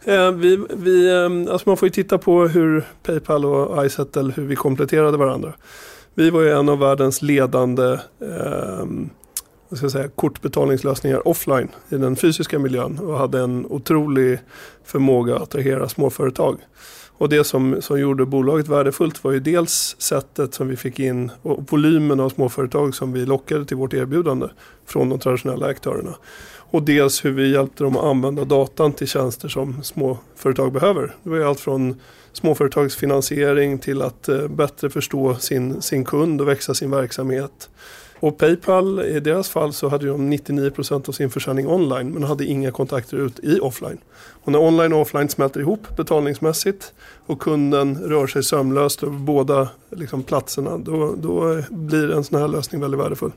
jag. 0.05 0.27
Eh, 0.27 0.33
vi, 0.33 0.65
vi, 0.71 1.09
eh, 1.09 1.53
alltså 1.53 1.69
man 1.69 1.77
får 1.77 1.87
ju 1.87 1.93
titta 1.93 2.19
på 2.19 2.49
hur 2.49 2.85
Paypal 3.03 3.45
och 3.45 3.87
Izettle, 3.87 4.33
hur 4.37 4.47
vi 4.47 4.57
kompletterade 4.57 5.17
varandra. 5.17 5.53
Vi 6.15 6.31
var 6.31 6.41
ju 6.41 6.51
en 6.51 6.69
av 6.69 6.79
världens 6.79 7.23
ledande 7.23 7.93
eh, 8.21 8.87
ska 9.73 9.85
jag 9.85 9.93
säga, 9.93 10.09
kortbetalningslösningar 10.09 11.29
offline 11.29 11.69
i 11.89 11.97
den 11.97 12.17
fysiska 12.17 12.59
miljön 12.59 12.99
och 12.99 13.19
hade 13.19 13.41
en 13.41 13.67
otrolig 13.67 14.39
förmåga 14.85 15.37
att 15.37 15.43
attrahera 15.43 15.89
småföretag. 15.89 16.59
Och 17.19 17.29
det 17.29 17.45
som, 17.45 17.83
som 17.83 18.01
gjorde 18.01 18.27
bolaget 18.27 18.69
värdefullt 18.69 19.25
var 19.25 19.33
ju 19.33 19.41
dels 19.41 19.97
sättet 19.99 20.55
som 20.55 20.69
vi 20.69 20.77
fick 20.77 20.99
in 20.99 21.31
och 21.43 21.73
volymen 21.73 22.21
av 22.21 22.29
småföretag 22.31 22.95
som 22.95 23.13
vi 23.13 23.27
lockade 23.27 23.65
till 23.65 23.77
vårt 23.77 23.95
erbjudande 23.95 24.47
från 24.87 25.09
de 25.09 25.19
traditionella 25.19 25.67
aktörerna. 25.67 26.15
Och 26.71 26.83
dels 26.83 27.25
hur 27.25 27.31
vi 27.31 27.53
hjälpte 27.53 27.85
dem 27.85 27.97
att 27.97 28.05
använda 28.05 28.45
datan 28.45 28.93
till 28.93 29.09
tjänster 29.09 29.49
som 29.49 29.83
småföretag 29.83 30.73
behöver. 30.73 31.15
Det 31.23 31.31
var 31.31 31.37
ju 31.37 31.45
allt 31.45 31.61
från 31.61 32.01
småföretagsfinansiering 32.33 33.79
till 33.79 34.03
att 34.03 34.29
eh, 34.29 34.49
bättre 34.49 34.91
förstå 34.91 35.35
sin, 35.35 35.83
sin 35.83 36.05
kund 36.05 36.41
och 36.41 36.49
växa 36.49 36.75
sin 36.75 36.91
verksamhet. 36.91 37.71
Och 38.21 38.39
Paypal 38.39 39.01
i 39.01 39.21
deras 39.21 39.49
fall 39.49 39.73
så 39.73 39.89
hade 39.89 40.07
de 40.07 40.33
99% 40.33 41.09
av 41.09 41.13
sin 41.13 41.31
försäljning 41.31 41.69
online 41.69 42.11
men 42.11 42.23
hade 42.23 42.45
inga 42.45 42.71
kontakter 42.71 43.17
ut 43.17 43.41
i 43.43 43.61
offline. 43.61 43.99
Och 44.43 44.53
när 44.53 44.59
online 44.59 44.93
och 44.93 45.01
offline 45.01 45.29
smälter 45.29 45.61
ihop 45.61 45.97
betalningsmässigt 45.97 46.93
och 47.27 47.41
kunden 47.41 47.99
rör 47.99 48.27
sig 48.27 48.43
sömlöst 48.43 49.03
över 49.03 49.19
båda 49.19 49.69
liksom, 49.91 50.23
platserna 50.23 50.79
då, 50.79 51.15
då 51.19 51.63
blir 51.71 52.11
en 52.11 52.25
sån 52.25 52.41
här 52.41 52.49
lösning 52.49 52.81
väldigt 52.81 53.01
värdefull. 53.01 53.33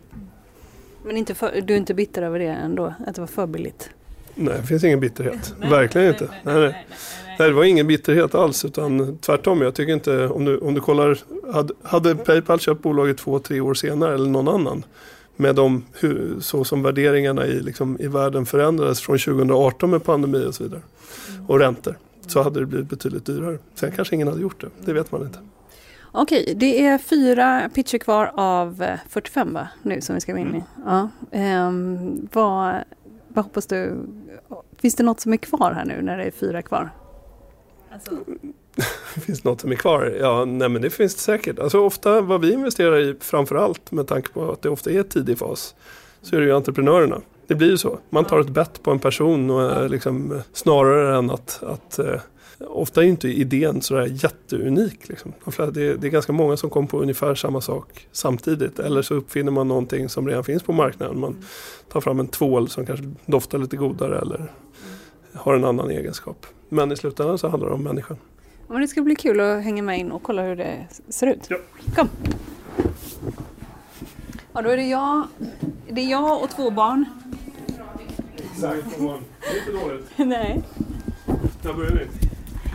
Men 1.05 1.17
inte 1.17 1.35
för, 1.35 1.61
du 1.61 1.73
är 1.73 1.77
inte 1.77 1.93
bitter 1.93 2.21
över 2.21 2.39
det 2.39 2.45
ändå, 2.45 2.93
att 3.07 3.15
det 3.15 3.21
var 3.21 3.27
för 3.27 3.47
billigt? 3.47 3.89
Nej, 4.39 4.53
det 4.61 4.67
finns 4.67 4.83
ingen 4.83 4.99
bitterhet. 4.99 5.53
Verkligen 5.59 6.07
inte. 6.07 6.29
Nej, 6.43 6.59
nej. 6.59 6.85
Nej, 7.39 7.49
det 7.49 7.55
var 7.55 7.63
ingen 7.63 7.87
bitterhet 7.87 8.35
alls 8.35 8.65
utan 8.65 9.17
tvärtom. 9.17 9.61
Jag 9.61 9.75
tycker 9.75 9.93
inte, 9.93 10.27
om 10.27 10.45
du, 10.45 10.57
om 10.57 10.73
du 10.73 10.81
kollar, 10.81 11.17
hade, 11.53 11.73
hade 11.83 12.15
Paypal 12.15 12.59
köpt 12.59 12.81
bolaget 12.81 13.17
två, 13.17 13.39
tre 13.39 13.61
år 13.61 13.73
senare 13.73 14.13
eller 14.13 14.29
någon 14.29 14.47
annan 14.47 14.83
med 15.35 15.55
de, 15.55 15.85
hur, 15.93 16.39
så 16.39 16.63
som 16.63 16.83
värderingarna 16.83 17.45
i, 17.45 17.59
liksom, 17.59 17.97
i 17.99 18.07
världen 18.07 18.45
förändrades 18.45 19.01
från 19.01 19.17
2018 19.17 19.89
med 19.89 20.03
pandemi 20.03 20.45
och 20.45 20.55
så 20.55 20.63
vidare 20.63 20.81
och 21.47 21.59
räntor 21.59 21.97
så 22.27 22.43
hade 22.43 22.59
det 22.59 22.65
blivit 22.65 22.89
betydligt 22.89 23.25
dyrare. 23.25 23.57
Sen 23.75 23.91
kanske 23.91 24.15
ingen 24.15 24.27
hade 24.27 24.41
gjort 24.41 24.61
det, 24.61 24.67
det 24.85 24.93
vet 24.93 25.11
man 25.11 25.21
inte. 25.21 25.39
Okej, 26.11 26.53
det 26.55 26.85
är 26.85 26.97
fyra 26.97 27.69
pitcher 27.75 27.97
kvar 27.97 28.31
av 28.35 28.85
45 29.09 29.53
va? 29.53 29.67
nu 29.83 30.01
som 30.01 30.15
vi 30.15 30.21
ska 30.21 30.31
gå 30.31 30.37
in 30.37 30.55
i. 30.55 30.63
Ja. 30.85 31.09
Um, 31.67 32.27
vad, 32.33 32.75
vad 33.39 33.45
hoppas 33.45 33.65
du? 33.65 34.05
Finns 34.77 34.95
det 34.95 35.03
något 35.03 35.19
som 35.19 35.33
är 35.33 35.37
kvar 35.37 35.71
här 35.71 35.85
nu 35.85 36.01
när 36.01 36.17
det 36.17 36.23
är 36.23 36.31
fyra 36.31 36.61
kvar? 36.61 36.89
Alltså. 37.91 38.11
finns 39.25 39.43
något 39.43 39.61
som 39.61 39.71
är 39.71 39.75
kvar? 39.75 40.17
Ja, 40.19 40.45
nej 40.45 40.69
men 40.69 40.81
det 40.81 40.89
finns 40.89 41.15
det 41.15 41.21
säkert. 41.21 41.59
Alltså 41.59 41.79
ofta 41.79 42.21
vad 42.21 42.41
vi 42.41 42.53
investerar 42.53 42.99
i 42.99 43.15
framförallt 43.19 43.91
med 43.91 44.07
tanke 44.07 44.29
på 44.29 44.51
att 44.51 44.61
det 44.61 44.69
ofta 44.69 44.91
är 44.91 45.03
tidig 45.03 45.37
fas 45.37 45.75
så 46.21 46.35
är 46.35 46.39
det 46.39 46.45
ju 46.45 46.55
entreprenörerna. 46.55 47.21
Det 47.47 47.55
blir 47.55 47.69
ju 47.69 47.77
så. 47.77 47.99
Man 48.09 48.25
tar 48.25 48.39
ett 48.39 48.49
bett 48.49 48.83
på 48.83 48.91
en 48.91 48.99
person 48.99 49.49
och 49.49 49.89
liksom, 49.89 50.41
snarare 50.53 51.17
än 51.17 51.31
att, 51.31 51.63
att 51.63 51.99
eh, 51.99 52.19
Ofta 52.67 53.03
är 53.03 53.07
inte 53.07 53.27
idén 53.27 53.81
sådär 53.81 54.05
jätteunik. 54.05 55.09
Liksom. 55.09 55.33
Det, 55.55 55.81
är, 55.87 55.97
det 55.97 56.07
är 56.07 56.11
ganska 56.11 56.33
många 56.33 56.57
som 56.57 56.69
kommer 56.69 56.87
på 56.87 57.01
ungefär 57.01 57.35
samma 57.35 57.61
sak 57.61 58.07
samtidigt. 58.11 58.79
Eller 58.79 59.01
så 59.01 59.13
uppfinner 59.13 59.51
man 59.51 59.67
någonting 59.67 60.09
som 60.09 60.27
redan 60.27 60.43
finns 60.43 60.63
på 60.63 60.73
marknaden. 60.73 61.19
Man 61.19 61.43
tar 61.91 62.01
fram 62.01 62.19
en 62.19 62.27
tvål 62.27 62.69
som 62.69 62.85
kanske 62.85 63.13
doftar 63.25 63.57
lite 63.57 63.77
godare 63.77 64.19
eller 64.19 64.51
har 65.33 65.55
en 65.55 65.65
annan 65.65 65.89
egenskap. 65.89 66.45
Men 66.69 66.91
i 66.91 66.97
slutändan 66.97 67.37
så 67.37 67.47
handlar 67.47 67.69
det 67.69 67.75
om 67.75 67.83
människan. 67.83 68.17
Men 68.67 68.81
det 68.81 68.87
ska 68.87 69.01
bli 69.01 69.15
kul 69.15 69.39
att 69.39 69.63
hänga 69.63 69.83
med 69.83 69.99
in 69.99 70.11
och 70.11 70.23
kolla 70.23 70.43
hur 70.43 70.55
det 70.55 70.87
ser 71.09 71.27
ut. 71.27 71.47
Ja. 71.49 71.57
Kom! 71.95 72.09
Ja, 74.53 74.61
då 74.61 74.69
är 74.69 74.77
det 74.77 74.87
jag, 74.87 75.27
det 75.89 76.01
är 76.01 76.11
jag 76.11 76.43
och 76.43 76.49
två 76.49 76.71
barn. 76.71 77.05
Exakt, 78.37 78.97
två 78.97 79.03
barn. 79.03 79.21
Det 79.41 79.47
är 79.47 79.59
inte 79.59 79.85
dåligt. 79.85 80.05
Nej. 80.17 80.63
När 81.63 81.73
börjar 81.73 81.91
ni? 81.91 82.28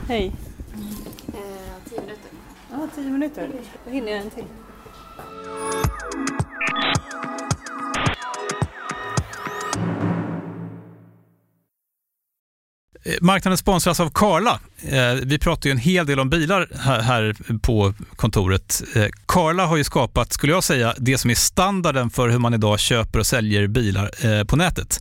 Hej. 0.08 0.32
Eh, 1.28 1.88
tio 1.88 2.00
minuter. 2.00 2.30
Ja, 2.70 2.88
tio 2.94 3.10
minuter. 3.10 3.50
Då 3.84 3.90
hinner 3.90 4.12
jag 4.12 4.20
en 4.20 4.30
till. 4.30 4.44
Eh, 13.04 13.14
marknaden 13.20 13.58
sponsras 13.58 14.00
av 14.00 14.10
Karla. 14.10 14.60
Eh, 14.82 15.14
vi 15.22 15.38
pratar 15.38 15.68
ju 15.68 15.70
en 15.70 15.78
hel 15.78 16.06
del 16.06 16.20
om 16.20 16.30
bilar 16.30 16.68
här 17.02 17.36
på 17.58 17.94
kontoret. 18.16 18.82
Eh, 18.94 19.06
Karla 19.26 19.66
har 19.66 19.76
ju 19.76 19.84
skapat, 19.84 20.32
skulle 20.32 20.52
jag 20.52 20.64
säga, 20.64 20.94
det 20.98 21.18
som 21.18 21.30
är 21.30 21.34
standarden 21.34 22.10
för 22.10 22.28
hur 22.28 22.38
man 22.38 22.54
idag 22.54 22.80
köper 22.80 23.18
och 23.18 23.26
säljer 23.26 23.66
bilar 23.66 24.44
på 24.44 24.56
nätet. 24.56 25.00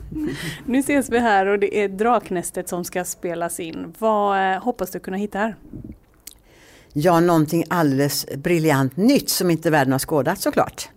Nu 0.65 0.79
ses 0.79 1.09
vi 1.09 1.19
här 1.19 1.45
och 1.45 1.59
det 1.59 1.77
är 1.77 1.89
Draknästet 1.89 2.69
som 2.69 2.83
ska 2.83 3.03
spelas 3.05 3.59
in. 3.59 3.93
Vad 3.99 4.53
eh, 4.53 4.63
hoppas 4.63 4.91
du 4.91 4.99
kunna 4.99 5.17
hitta 5.17 5.39
här? 5.39 5.55
Ja, 6.93 7.19
någonting 7.19 7.63
alldeles 7.67 8.25
briljant 8.35 8.97
nytt 8.97 9.29
som 9.29 9.51
inte 9.51 9.69
världen 9.69 9.91
har 9.91 9.99
skådat 9.99 10.39
såklart. 10.39 10.89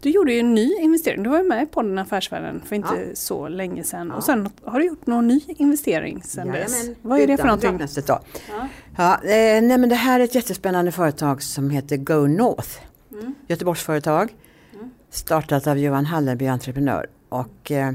Du 0.00 0.10
gjorde 0.10 0.32
ju 0.32 0.40
en 0.40 0.54
ny 0.54 0.74
investering. 0.80 1.22
Du 1.22 1.30
var 1.30 1.38
ju 1.38 1.44
med 1.44 1.62
i 1.62 1.66
podden 1.66 1.98
Affärsvärlden 1.98 2.62
för 2.66 2.76
inte 2.76 2.94
ja. 3.08 3.14
så 3.14 3.48
länge 3.48 3.84
sedan. 3.84 4.08
Ja. 4.08 4.14
Och 4.14 4.24
sen 4.24 4.48
har 4.64 4.80
du 4.80 4.86
gjort 4.86 5.06
någon 5.06 5.28
ny 5.28 5.40
investering 5.46 6.22
sedan 6.22 6.46
Jajamän. 6.46 6.62
dess. 6.62 6.88
Vad 7.02 7.20
är 7.20 7.26
det 7.26 7.36
för 7.36 7.44
någonting? 7.44 7.78
Då. 7.78 8.20
Ja. 8.48 8.68
Ja, 8.96 9.14
eh, 9.14 9.62
nej, 9.62 9.78
men 9.78 9.88
det 9.88 9.94
här 9.94 10.20
är 10.20 10.24
ett 10.24 10.34
jättespännande 10.34 10.92
företag 10.92 11.42
som 11.42 11.70
heter 11.70 11.96
Go 11.96 12.26
North. 12.26 12.70
Mm. 13.12 13.34
Göteborgsföretag. 13.46 14.34
Mm. 14.74 14.90
Startat 15.10 15.66
av 15.66 15.78
Johan 15.78 16.06
Hallerby, 16.06 16.46
entreprenör. 16.46 17.06
Och, 17.28 17.70
eh, 17.70 17.92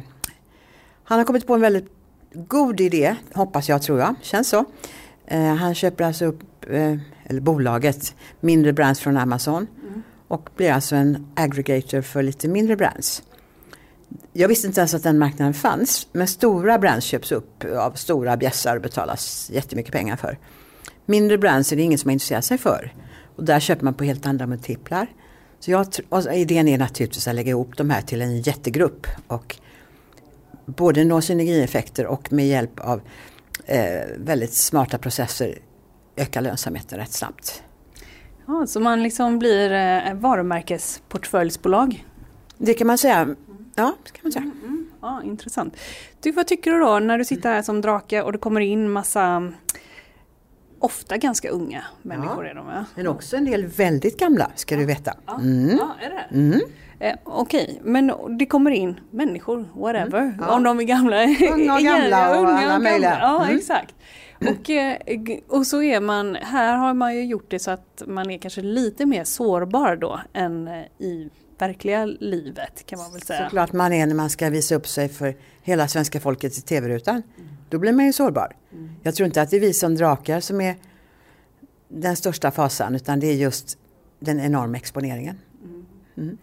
han 1.14 1.20
har 1.20 1.26
kommit 1.26 1.48
på 1.48 1.54
en 1.56 1.62
väldigt 1.62 1.88
god 2.34 2.82
idé, 2.82 3.16
hoppas 3.34 3.70
jag, 3.70 3.82
tror 3.82 4.00
jag. 4.00 4.16
Känns 4.22 4.50
så. 4.50 4.66
Eh, 5.26 5.56
han 5.56 5.76
köper 5.76 6.04
alltså 6.04 6.26
upp, 6.26 6.42
eh, 6.70 6.98
eller 7.24 7.42
bolaget, 7.42 8.16
mindre 8.40 8.74
brands 8.74 9.00
från 9.00 9.18
Amazon. 9.18 9.68
Mm. 9.88 10.04
Och 10.28 10.50
blir 10.56 10.72
alltså 10.72 10.96
en 10.96 11.28
aggregator 11.36 12.02
för 12.02 12.24
lite 12.24 12.48
mindre 12.48 12.76
brands. 12.76 13.24
Jag 14.34 14.48
visste 14.48 14.68
inte 14.68 14.80
ens 14.80 14.94
att 14.94 15.04
den 15.04 15.18
marknaden 15.18 15.54
fanns. 15.54 16.08
Men 16.12 16.28
stora 16.28 16.80
brands 16.80 17.06
köps 17.06 17.32
upp 17.32 17.64
av 17.78 17.92
stora 17.92 18.38
bjässar 18.38 18.76
och 18.76 18.82
betalas 18.82 19.50
jättemycket 19.54 19.92
pengar 19.92 20.16
för. 20.16 20.38
Mindre 21.06 21.38
brands 21.38 21.72
är 21.72 21.76
det 21.76 21.82
ingen 21.82 22.00
som 22.00 22.10
har 22.10 22.14
intresserat 22.14 22.46
sig 22.46 22.58
för. 22.58 22.94
Och 23.36 23.44
där 23.44 23.60
köper 23.60 23.84
man 23.84 23.94
på 23.94 24.04
helt 24.04 24.26
andra 24.26 24.48
multiplar. 24.48 25.08
Så 25.60 25.72
jag, 25.72 25.88
idén 26.34 26.68
är 26.68 26.78
naturligtvis 26.78 27.28
att 27.28 27.36
lägga 27.36 27.50
ihop 27.50 27.78
de 27.78 27.90
här 27.90 28.02
till 28.02 28.22
en 28.22 28.42
jättegrupp. 28.42 29.08
Och 29.28 29.58
både 30.66 31.04
nå 31.04 31.22
synergieffekter 31.22 32.06
och 32.06 32.34
med 32.34 32.48
hjälp 32.48 32.80
av 32.80 33.02
eh, 33.66 34.02
väldigt 34.18 34.54
smarta 34.54 34.98
processer 34.98 35.60
öka 36.16 36.42
lönsamheten 36.42 37.00
rätt 37.00 37.12
snabbt. 37.12 37.64
Ja, 38.46 38.66
så 38.68 38.80
man 38.80 39.04
liksom 39.04 39.40
blir 39.40 39.72
eh, 39.72 40.14
varumärkesportföljsbolag? 40.14 42.06
Det 42.58 42.74
kan 42.74 42.88
man 42.88 42.98
säga. 42.98 43.36
Ja, 43.76 43.96
det 44.04 44.12
kan 44.12 44.20
man 44.24 44.32
säga. 44.32 44.44
Mm, 44.44 44.60
mm. 44.64 44.90
Ja, 45.02 45.22
intressant. 45.24 45.78
Du, 46.22 46.32
vad 46.32 46.48
tycker 46.48 46.72
du 46.72 46.80
då 46.80 47.00
när 47.00 47.18
du 47.18 47.26
sitter 47.26 47.54
här 47.54 47.62
som 47.62 47.82
drake 47.82 48.22
och 48.22 48.32
det 48.32 48.38
kommer 48.38 48.62
in 48.62 48.92
massa 48.92 49.52
ofta 50.80 51.18
ganska 51.18 51.50
unga 51.50 51.84
människor 52.02 52.46
ja, 52.46 52.52
är 52.52 52.56
de 52.56 52.68
ja. 52.68 52.86
Men 52.96 53.08
också 53.08 53.38
en 53.38 53.46
del 53.46 53.66
väldigt 53.66 54.20
gamla 54.20 54.52
ska 54.56 54.76
ja. 54.76 54.80
du 54.80 54.86
veta. 54.86 55.14
Mm. 55.40 55.78
Ja, 55.78 55.96
är 56.02 56.10
det? 56.10 56.38
Mm. 56.38 56.62
Eh, 57.04 57.16
Okej, 57.24 57.64
okay. 57.64 57.92
men 57.92 58.14
det 58.38 58.46
kommer 58.46 58.72
in 58.72 59.00
människor, 59.12 59.70
whatever, 59.76 60.22
mm. 60.22 60.36
ja. 60.40 60.56
om 60.56 60.64
de 60.64 60.80
är 60.80 60.84
gamla. 60.84 61.24
Unga 61.54 61.76
och 61.76 61.82
gamla 61.82 62.30
och 62.40 62.48
alla 62.48 62.80
möjliga. 62.80 63.18
Ja, 63.20 63.44
mm. 63.44 63.58
exakt. 63.58 63.96
Och, 64.42 64.70
eh, 64.70 64.98
och 65.48 65.68
så 65.68 65.84
är 65.84 66.00
man, 66.00 66.36
här 66.36 66.78
har 66.78 66.94
man 66.94 67.16
ju 67.16 67.26
gjort 67.26 67.46
det 67.50 67.60
så 67.60 67.72
att 67.72 68.04
man 68.08 68.30
är 68.30 68.38
kanske 68.38 68.62
lite 68.62 69.06
mer 69.06 69.24
sårbar 69.24 69.96
då 69.96 70.20
än 70.34 70.68
eh, 70.68 70.84
i 70.98 71.30
verkliga 71.58 72.06
livet 72.06 72.86
kan 72.86 73.00
man 73.00 73.12
väl 73.12 73.22
säga. 73.22 73.44
Såklart 73.44 73.74
man 73.74 73.94
är 73.94 74.06
när 74.08 74.16
man 74.16 74.30
ska 74.30 74.50
visa 74.50 74.76
upp 74.76 74.88
sig 74.88 75.10
för 75.10 75.36
hela 75.62 75.88
svenska 75.88 76.20
folket 76.20 76.58
i 76.58 76.62
tv-rutan. 76.62 77.16
Mm. 77.16 77.50
Då 77.70 77.80
blir 77.80 77.94
man 77.94 78.06
ju 78.06 78.14
sårbar. 78.14 78.56
Mm. 78.74 78.90
Jag 79.04 79.16
tror 79.16 79.26
inte 79.26 79.42
att 79.42 79.50
det 79.50 79.56
är 79.56 79.62
vi 79.62 79.74
som 79.74 79.96
drakar 79.96 80.40
som 80.40 80.62
är 80.62 80.76
den 81.90 82.16
största 82.16 82.52
fasan 82.52 82.96
utan 82.96 83.20
det 83.20 83.28
är 83.28 83.36
just 83.36 83.78
den 84.20 84.40
enorma 84.40 84.78
exponeringen. 84.78 85.38
Mm. 86.18 86.38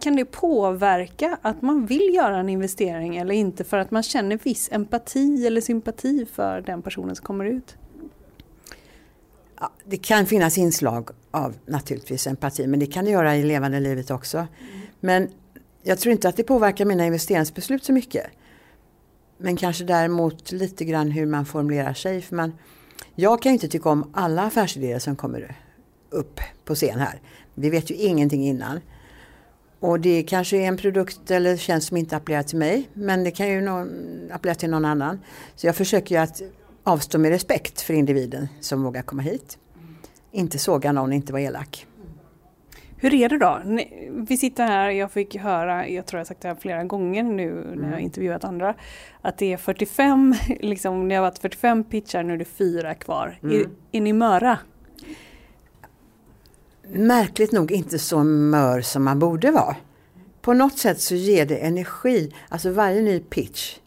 Kan 0.00 0.16
det 0.16 0.24
påverka 0.24 1.38
att 1.42 1.62
man 1.62 1.86
vill 1.86 2.14
göra 2.14 2.36
en 2.36 2.48
investering 2.48 3.16
eller 3.16 3.34
inte 3.34 3.64
för 3.64 3.78
att 3.78 3.90
man 3.90 4.02
känner 4.02 4.38
viss 4.42 4.68
empati 4.72 5.46
eller 5.46 5.60
sympati 5.60 6.26
för 6.32 6.60
den 6.60 6.82
personen 6.82 7.16
som 7.16 7.26
kommer 7.26 7.44
ut? 7.44 7.76
Ja, 9.60 9.72
det 9.84 9.96
kan 9.96 10.26
finnas 10.26 10.58
inslag 10.58 11.10
av 11.30 11.54
naturligtvis 11.66 12.26
empati 12.26 12.66
men 12.66 12.80
det 12.80 12.86
kan 12.86 13.04
det 13.04 13.10
göra 13.10 13.36
i 13.36 13.42
levande 13.42 13.80
livet 13.80 14.10
också. 14.10 14.38
Mm. 14.38 14.48
Men 15.00 15.28
jag 15.82 15.98
tror 15.98 16.12
inte 16.12 16.28
att 16.28 16.36
det 16.36 16.42
påverkar 16.42 16.84
mina 16.84 17.06
investeringsbeslut 17.06 17.84
så 17.84 17.92
mycket. 17.92 18.26
Men 19.38 19.56
kanske 19.56 19.84
däremot 19.84 20.52
lite 20.52 20.84
grann 20.84 21.10
hur 21.10 21.26
man 21.26 21.46
formulerar 21.46 21.94
sig. 21.94 22.22
För 22.22 22.36
man, 22.36 22.52
jag 23.14 23.42
kan 23.42 23.52
ju 23.52 23.54
inte 23.54 23.68
tycka 23.68 23.88
om 23.88 24.10
alla 24.14 24.42
affärsidéer 24.42 24.98
som 24.98 25.16
kommer 25.16 25.56
upp 26.10 26.40
på 26.64 26.74
scen 26.74 26.98
här. 26.98 27.20
Vi 27.54 27.70
vet 27.70 27.90
ju 27.90 27.94
ingenting 27.94 28.46
innan. 28.46 28.80
Och 29.80 30.00
det 30.00 30.22
kanske 30.22 30.56
är 30.56 30.68
en 30.68 30.76
produkt 30.76 31.30
eller 31.30 31.56
tjänst 31.56 31.88
som 31.88 31.96
inte 31.96 32.16
appellerar 32.16 32.42
till 32.42 32.58
mig 32.58 32.88
men 32.94 33.24
det 33.24 33.30
kan 33.30 33.48
ju 33.48 33.60
någon, 33.60 33.88
appellera 34.32 34.54
till 34.54 34.70
någon 34.70 34.84
annan. 34.84 35.20
Så 35.56 35.66
jag 35.66 35.76
försöker 35.76 36.14
ju 36.14 36.20
att 36.20 36.42
avstå 36.84 37.18
med 37.18 37.30
respekt 37.30 37.80
för 37.80 37.94
individen 37.94 38.48
som 38.60 38.82
vågar 38.82 39.02
komma 39.02 39.22
hit. 39.22 39.58
Inte 40.32 40.58
såga 40.58 40.92
någon, 40.92 41.12
inte 41.12 41.32
vara 41.32 41.42
elak. 41.42 41.86
Hur 43.00 43.14
är 43.14 43.28
det 43.28 43.38
då? 43.38 43.60
Vi 44.28 44.36
sitter 44.36 44.66
här, 44.66 44.90
jag 44.90 45.12
fick 45.12 45.36
höra, 45.36 45.88
jag 45.88 46.06
tror 46.06 46.20
jag 46.20 46.26
sagt 46.26 46.40
det 46.40 46.48
här 46.48 46.54
flera 46.54 46.84
gånger 46.84 47.22
nu 47.22 47.50
när 47.52 47.82
jag 47.82 47.92
mm. 47.92 47.98
intervjuat 47.98 48.44
andra, 48.44 48.74
att 49.20 49.38
det 49.38 49.52
är 49.52 49.56
45, 49.56 50.34
liksom, 50.60 51.08
det 51.08 51.14
har 51.14 51.22
varit 51.22 51.38
45 51.38 51.84
pitchar, 51.84 52.22
nu 52.22 52.32
är 52.32 52.36
det 52.36 52.44
fyra 52.44 52.94
kvar. 52.94 53.38
Mm. 53.42 53.56
Är, 53.56 53.66
är 53.92 54.00
ni 54.00 54.12
möra? 54.12 54.58
Märkligt 56.90 57.52
nog 57.52 57.72
inte 57.72 57.98
så 57.98 58.24
mör 58.24 58.80
som 58.80 59.04
man 59.04 59.18
borde 59.18 59.50
vara. 59.50 59.76
På 60.40 60.54
något 60.54 60.78
sätt 60.78 61.00
så 61.00 61.14
ger 61.14 61.46
det 61.46 61.56
energi, 61.56 62.34
alltså 62.48 62.70
varje 62.70 63.02
ny 63.02 63.20
pitch 63.20 63.78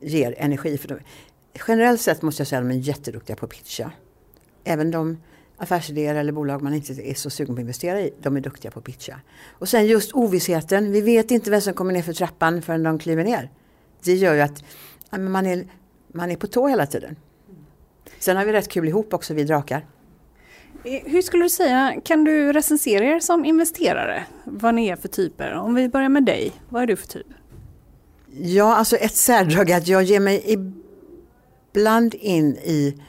ger 0.00 0.34
energi. 0.38 0.78
För 0.78 0.88
dem. 0.88 0.98
Generellt 1.68 2.00
sett 2.00 2.22
måste 2.22 2.40
jag 2.40 2.48
säga 2.48 2.60
att 2.60 2.68
de 2.68 2.74
är 2.74 2.80
jätteduktiga 2.80 3.36
på 3.36 3.44
att 3.44 3.52
pitcha. 3.52 3.90
Även 4.64 4.90
de 4.90 5.18
affärsidéer 5.56 6.14
eller 6.14 6.32
bolag 6.32 6.62
man 6.62 6.74
inte 6.74 6.92
är 6.92 7.14
så 7.14 7.30
sugen 7.30 7.54
på 7.54 7.60
att 7.60 7.60
investera 7.60 8.00
i, 8.00 8.14
de 8.22 8.36
är 8.36 8.40
duktiga 8.40 8.70
på 8.70 8.78
att 8.78 8.84
pitcha. 8.84 9.20
Och 9.50 9.68
sen 9.68 9.86
just 9.86 10.12
ovissheten, 10.12 10.92
vi 10.92 11.00
vet 11.00 11.30
inte 11.30 11.50
vem 11.50 11.60
som 11.60 11.74
kommer 11.74 11.92
ner 11.92 12.02
för 12.02 12.12
trappan 12.12 12.62
förrän 12.62 12.82
de 12.82 12.98
kliver 12.98 13.24
ner. 13.24 13.50
Det 14.04 14.14
gör 14.14 14.34
ju 14.34 14.40
att 14.40 14.64
man 15.18 15.46
är, 15.46 15.66
man 16.12 16.30
är 16.30 16.36
på 16.36 16.46
tå 16.46 16.68
hela 16.68 16.86
tiden. 16.86 17.16
Sen 18.18 18.36
har 18.36 18.44
vi 18.44 18.52
rätt 18.52 18.68
kul 18.68 18.88
ihop 18.88 19.14
också, 19.14 19.34
vi 19.34 19.44
drakar. 19.44 19.86
Eh, 20.84 21.02
hur 21.04 21.22
skulle 21.22 21.44
du 21.44 21.50
säga, 21.50 22.00
kan 22.04 22.24
du 22.24 22.52
recensera 22.52 23.04
er 23.04 23.20
som 23.20 23.44
investerare? 23.44 24.24
Vad 24.44 24.74
ni 24.74 24.88
är 24.88 24.96
för 24.96 25.08
typer? 25.08 25.52
Om 25.52 25.74
vi 25.74 25.88
börjar 25.88 26.08
med 26.08 26.24
dig, 26.24 26.52
vad 26.68 26.82
är 26.82 26.86
du 26.86 26.96
för 26.96 27.06
typ? 27.06 27.26
Ja, 28.38 28.76
alltså 28.76 28.96
ett 28.96 29.14
särdrag 29.14 29.70
är 29.70 29.76
att 29.76 29.88
jag 29.88 30.02
ger 30.02 30.20
mig 30.20 30.42
ibland 31.72 32.14
in 32.14 32.56
i 32.56 33.02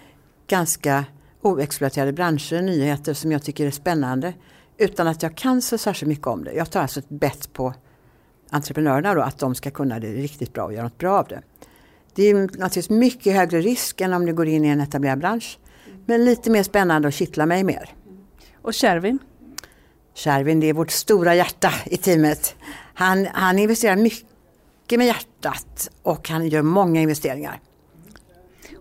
ganska 0.48 1.06
oexploaterade 1.42 2.14
branscher, 2.14 2.62
nyheter 2.62 3.14
som 3.14 3.32
jag 3.32 3.44
tycker 3.44 3.68
är 3.68 3.72
spännande. 3.72 4.34
utan 4.78 5.08
att 5.08 5.24
jag 5.24 5.36
kan 5.36 5.62
så 5.62 5.78
särskilt 5.78 6.10
mycket 6.10 6.28
om 6.28 6.44
det. 6.44 6.54
Jag 6.54 6.72
tar 6.72 6.82
alltså 6.82 7.00
ett 7.00 7.10
bett 7.10 7.54
på 7.54 7.74
entreprenörerna 8.50 9.14
då, 9.14 9.22
att 9.22 9.38
de 9.38 9.56
ska 9.56 9.72
kunna 9.72 10.00
det 10.00 10.08
riktigt 10.08 10.54
bra 10.54 10.64
och 10.64 10.74
göra 10.74 10.84
något 10.84 10.98
bra 10.98 11.20
av 11.20 11.28
det. 11.28 11.42
Det 12.16 12.24
är 12.24 12.34
naturligtvis 12.34 12.90
mycket 12.90 13.34
högre 13.34 13.62
risk 13.62 14.02
än 14.02 14.14
om 14.14 14.26
du 14.26 14.34
går 14.34 14.48
in 14.48 14.66
i 14.66 14.68
en 14.68 14.82
etablerad 14.82 15.20
bransch. 15.20 15.60
Men 16.10 16.26
lite 16.26 16.50
mer 16.50 16.64
spännande 16.64 17.08
och 17.08 17.14
kittlar 17.14 17.46
mig 17.46 17.64
mer. 17.64 17.90
Och 18.62 18.74
Kärvin? 18.74 19.20
Kärvin, 20.14 20.60
det 20.60 20.68
är 20.68 20.74
vårt 20.74 20.92
stora 20.92 21.36
hjärta 21.36 21.74
i 21.86 21.98
teamet. 21.98 22.56
Han, 22.94 23.28
han 23.34 23.60
investerar 23.60 23.96
mycket 23.96 24.98
med 24.98 25.08
hjärtat 25.08 25.90
och 26.04 26.30
han 26.30 26.48
gör 26.48 26.62
många 26.62 27.02
investeringar. 27.02 27.60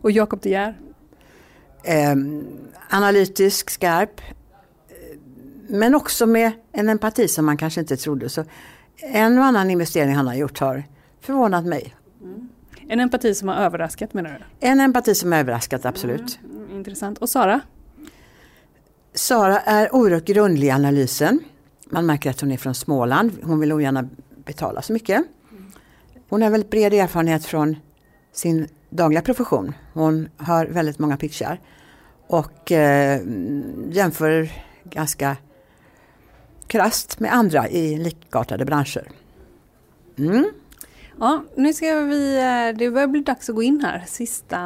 Och 0.01 0.11
Jakob 0.11 0.41
De 0.43 0.51
Geer? 0.51 0.79
Eh, 1.83 2.14
analytisk, 2.91 3.70
skarp. 3.70 4.20
Men 5.68 5.95
också 5.95 6.27
med 6.27 6.53
en 6.72 6.89
empati 6.89 7.29
som 7.29 7.47
man 7.47 7.57
kanske 7.57 7.81
inte 7.81 7.97
trodde. 7.97 8.29
Så 8.29 8.45
en 8.97 9.39
och 9.39 9.45
annan 9.45 9.70
investering 9.70 10.14
han 10.14 10.27
har 10.27 10.35
gjort 10.35 10.59
har 10.59 10.85
förvånat 11.20 11.64
mig. 11.64 11.95
Mm. 12.22 12.49
En 12.89 13.01
empati 13.01 13.35
som 13.35 13.49
har 13.49 13.57
överraskat 13.57 14.14
menar 14.14 14.31
du? 14.31 14.66
En 14.68 14.81
empati 14.81 15.14
som 15.14 15.33
har 15.33 15.39
överraskat, 15.39 15.85
absolut. 15.85 16.39
Mm, 16.45 16.55
intressant. 16.71 17.19
Och 17.19 17.29
Sara? 17.29 17.61
Sara 19.14 19.61
är 19.61 19.95
oerhört 19.95 20.25
grundlig 20.25 20.67
i 20.67 20.71
analysen. 20.71 21.41
Man 21.87 22.07
märker 22.07 22.31
att 22.31 22.41
hon 22.41 22.53
är 22.53 22.57
från 22.57 22.75
Småland. 22.75 23.33
Hon 23.43 23.61
vill 23.61 23.73
ogärna 23.73 24.09
betala 24.45 24.83
så 24.83 24.93
mycket. 24.93 25.25
Hon 26.29 26.43
har 26.43 26.51
väldigt 26.51 26.71
bred 26.71 26.95
erfarenhet 26.95 27.45
från 27.45 27.77
sin 28.33 28.69
dagliga 28.91 29.23
profession. 29.23 29.75
Hon 29.93 30.29
har 30.37 30.67
väldigt 30.67 30.99
många 30.99 31.17
pitchar 31.17 31.61
och 32.27 32.73
eh, 32.73 33.21
jämför 33.91 34.51
ganska 34.85 35.37
krast 36.67 37.21
med 37.21 37.35
andra 37.35 37.69
i 37.69 37.99
likartade 37.99 38.64
branscher. 38.64 39.09
Mm. 40.19 40.51
Ja, 41.21 41.45
nu 41.55 41.73
ska 41.73 42.01
vi, 42.01 42.37
eh, 42.37 42.79
det 42.79 42.91
börjar 42.91 43.07
bli 43.07 43.21
dags 43.21 43.49
att 43.49 43.55
gå 43.55 43.62
in 43.62 43.81
här, 43.81 44.05
sista... 44.07 44.57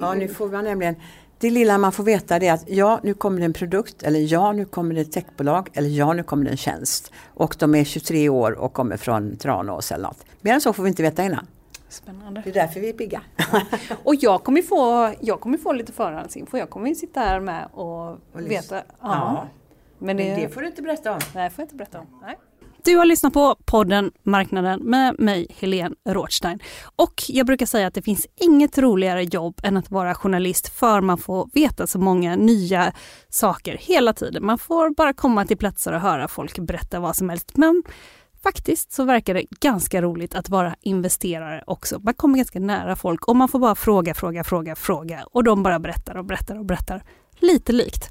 Ja, 0.00 0.14
nu 0.14 0.28
får 0.28 0.48
man 0.48 0.64
nämligen, 0.64 0.96
det 1.38 1.50
lilla 1.50 1.78
man 1.78 1.92
får 1.92 2.04
veta 2.04 2.38
det 2.38 2.46
är 2.46 2.52
att 2.52 2.68
ja, 2.68 3.00
nu 3.02 3.14
kommer 3.14 3.38
det 3.40 3.44
en 3.44 3.52
produkt 3.52 4.02
eller 4.02 4.32
ja, 4.32 4.52
nu 4.52 4.64
kommer 4.64 4.94
det 4.94 5.00
ett 5.00 5.12
techbolag 5.12 5.68
eller 5.72 5.88
ja, 5.88 6.12
nu 6.12 6.22
kommer 6.22 6.44
det 6.44 6.50
en 6.50 6.56
tjänst. 6.56 7.12
Och 7.34 7.56
de 7.58 7.74
är 7.74 7.84
23 7.84 8.28
år 8.28 8.52
och 8.52 8.72
kommer 8.72 8.96
från 8.96 9.36
Tranås 9.36 9.92
eller 9.92 10.04
något. 10.04 10.24
Mer 10.40 10.54
än 10.54 10.60
så 10.60 10.72
får 10.72 10.82
vi 10.82 10.88
inte 10.88 11.02
veta 11.02 11.24
innan. 11.24 11.46
Spännande. 11.88 12.40
Det 12.44 12.50
är 12.50 12.54
därför 12.54 12.80
vi 12.80 12.88
är 12.88 12.92
pigga. 12.92 13.22
och 14.04 14.14
jag 14.14 14.44
kommer 14.44 14.62
få, 14.62 15.12
jag 15.20 15.40
kommer 15.40 15.58
få 15.58 15.72
lite 15.72 15.92
förhandsinfo. 15.92 16.58
Jag 16.58 16.70
kommer 16.70 16.94
sitta 16.94 17.20
här 17.20 17.40
med 17.40 17.68
och, 17.72 18.08
och 18.10 18.18
veta. 18.34 18.76
Ja. 18.76 18.82
ja. 19.00 19.46
Men, 19.98 20.16
det, 20.16 20.24
Men 20.24 20.40
det 20.40 20.48
får 20.48 20.60
du 20.60 20.66
inte 20.66 20.82
berätta 20.82 21.12
om. 21.12 21.20
Nej, 21.34 21.50
får 21.50 21.62
jag 21.62 21.66
inte 21.66 21.74
berätta 21.74 22.00
om. 22.00 22.06
Nej. 22.22 22.38
Du 22.84 22.96
har 22.96 23.04
lyssnat 23.04 23.32
på 23.32 23.56
podden 23.64 24.12
Marknaden 24.22 24.80
med 24.80 25.18
mig, 25.18 25.46
Helene 25.58 25.94
Rothstein. 26.08 26.58
Och 26.96 27.22
jag 27.28 27.46
brukar 27.46 27.66
säga 27.66 27.86
att 27.86 27.94
det 27.94 28.02
finns 28.02 28.26
inget 28.40 28.78
roligare 28.78 29.24
jobb 29.24 29.60
än 29.62 29.76
att 29.76 29.90
vara 29.90 30.14
journalist 30.14 30.68
för 30.68 31.00
man 31.00 31.18
får 31.18 31.50
veta 31.52 31.86
så 31.86 31.98
många 31.98 32.36
nya 32.36 32.92
saker 33.28 33.76
hela 33.80 34.12
tiden. 34.12 34.46
Man 34.46 34.58
får 34.58 34.94
bara 34.94 35.12
komma 35.12 35.46
till 35.46 35.56
platser 35.56 35.92
och 35.92 36.00
höra 36.00 36.28
folk 36.28 36.58
berätta 36.58 37.00
vad 37.00 37.16
som 37.16 37.28
helst. 37.28 37.56
Men 37.56 37.82
faktiskt 38.42 38.92
så 38.92 39.04
verkar 39.04 39.34
det 39.34 39.44
ganska 39.60 40.02
roligt 40.02 40.34
att 40.34 40.48
vara 40.48 40.74
investerare 40.80 41.64
också. 41.66 42.00
Man 42.00 42.14
kommer 42.14 42.36
ganska 42.36 42.60
nära 42.60 42.96
folk 42.96 43.28
och 43.28 43.36
man 43.36 43.48
får 43.48 43.58
bara 43.58 43.74
fråga, 43.74 44.14
fråga, 44.14 44.44
fråga, 44.44 44.74
fråga 44.74 45.24
och 45.30 45.44
de 45.44 45.62
bara 45.62 45.78
berättar 45.78 46.16
och 46.16 46.24
berättar 46.24 46.58
och 46.58 46.64
berättar. 46.64 47.04
Lite 47.38 47.72
likt. 47.72 48.08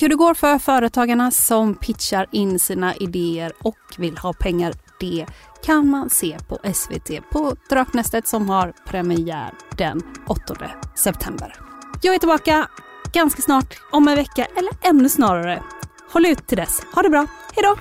Hur 0.00 0.08
det 0.08 0.14
går 0.14 0.34
för 0.34 0.58
företagarna 0.58 1.30
som 1.30 1.74
pitchar 1.74 2.26
in 2.32 2.58
sina 2.58 2.94
idéer 2.94 3.52
och 3.58 3.78
vill 3.98 4.18
ha 4.18 4.32
pengar, 4.32 4.72
det 5.00 5.26
kan 5.64 5.88
man 5.88 6.10
se 6.10 6.38
på 6.48 6.58
SVT 6.74 7.30
på 7.32 7.56
Draknästet 7.70 8.28
som 8.28 8.50
har 8.50 8.72
premiär 8.86 9.54
den 9.76 10.02
8 10.26 10.42
september. 10.94 11.54
Jag 12.02 12.14
är 12.14 12.18
tillbaka 12.18 12.68
ganska 13.12 13.42
snart, 13.42 13.74
om 13.92 14.08
en 14.08 14.16
vecka 14.16 14.46
eller 14.56 14.72
ännu 14.90 15.08
snarare. 15.08 15.62
Håll 16.12 16.26
ut 16.26 16.46
till 16.46 16.56
dess. 16.56 16.82
Ha 16.94 17.02
det 17.02 17.10
bra. 17.10 17.26
Hej 17.54 17.62
då! 17.62 17.76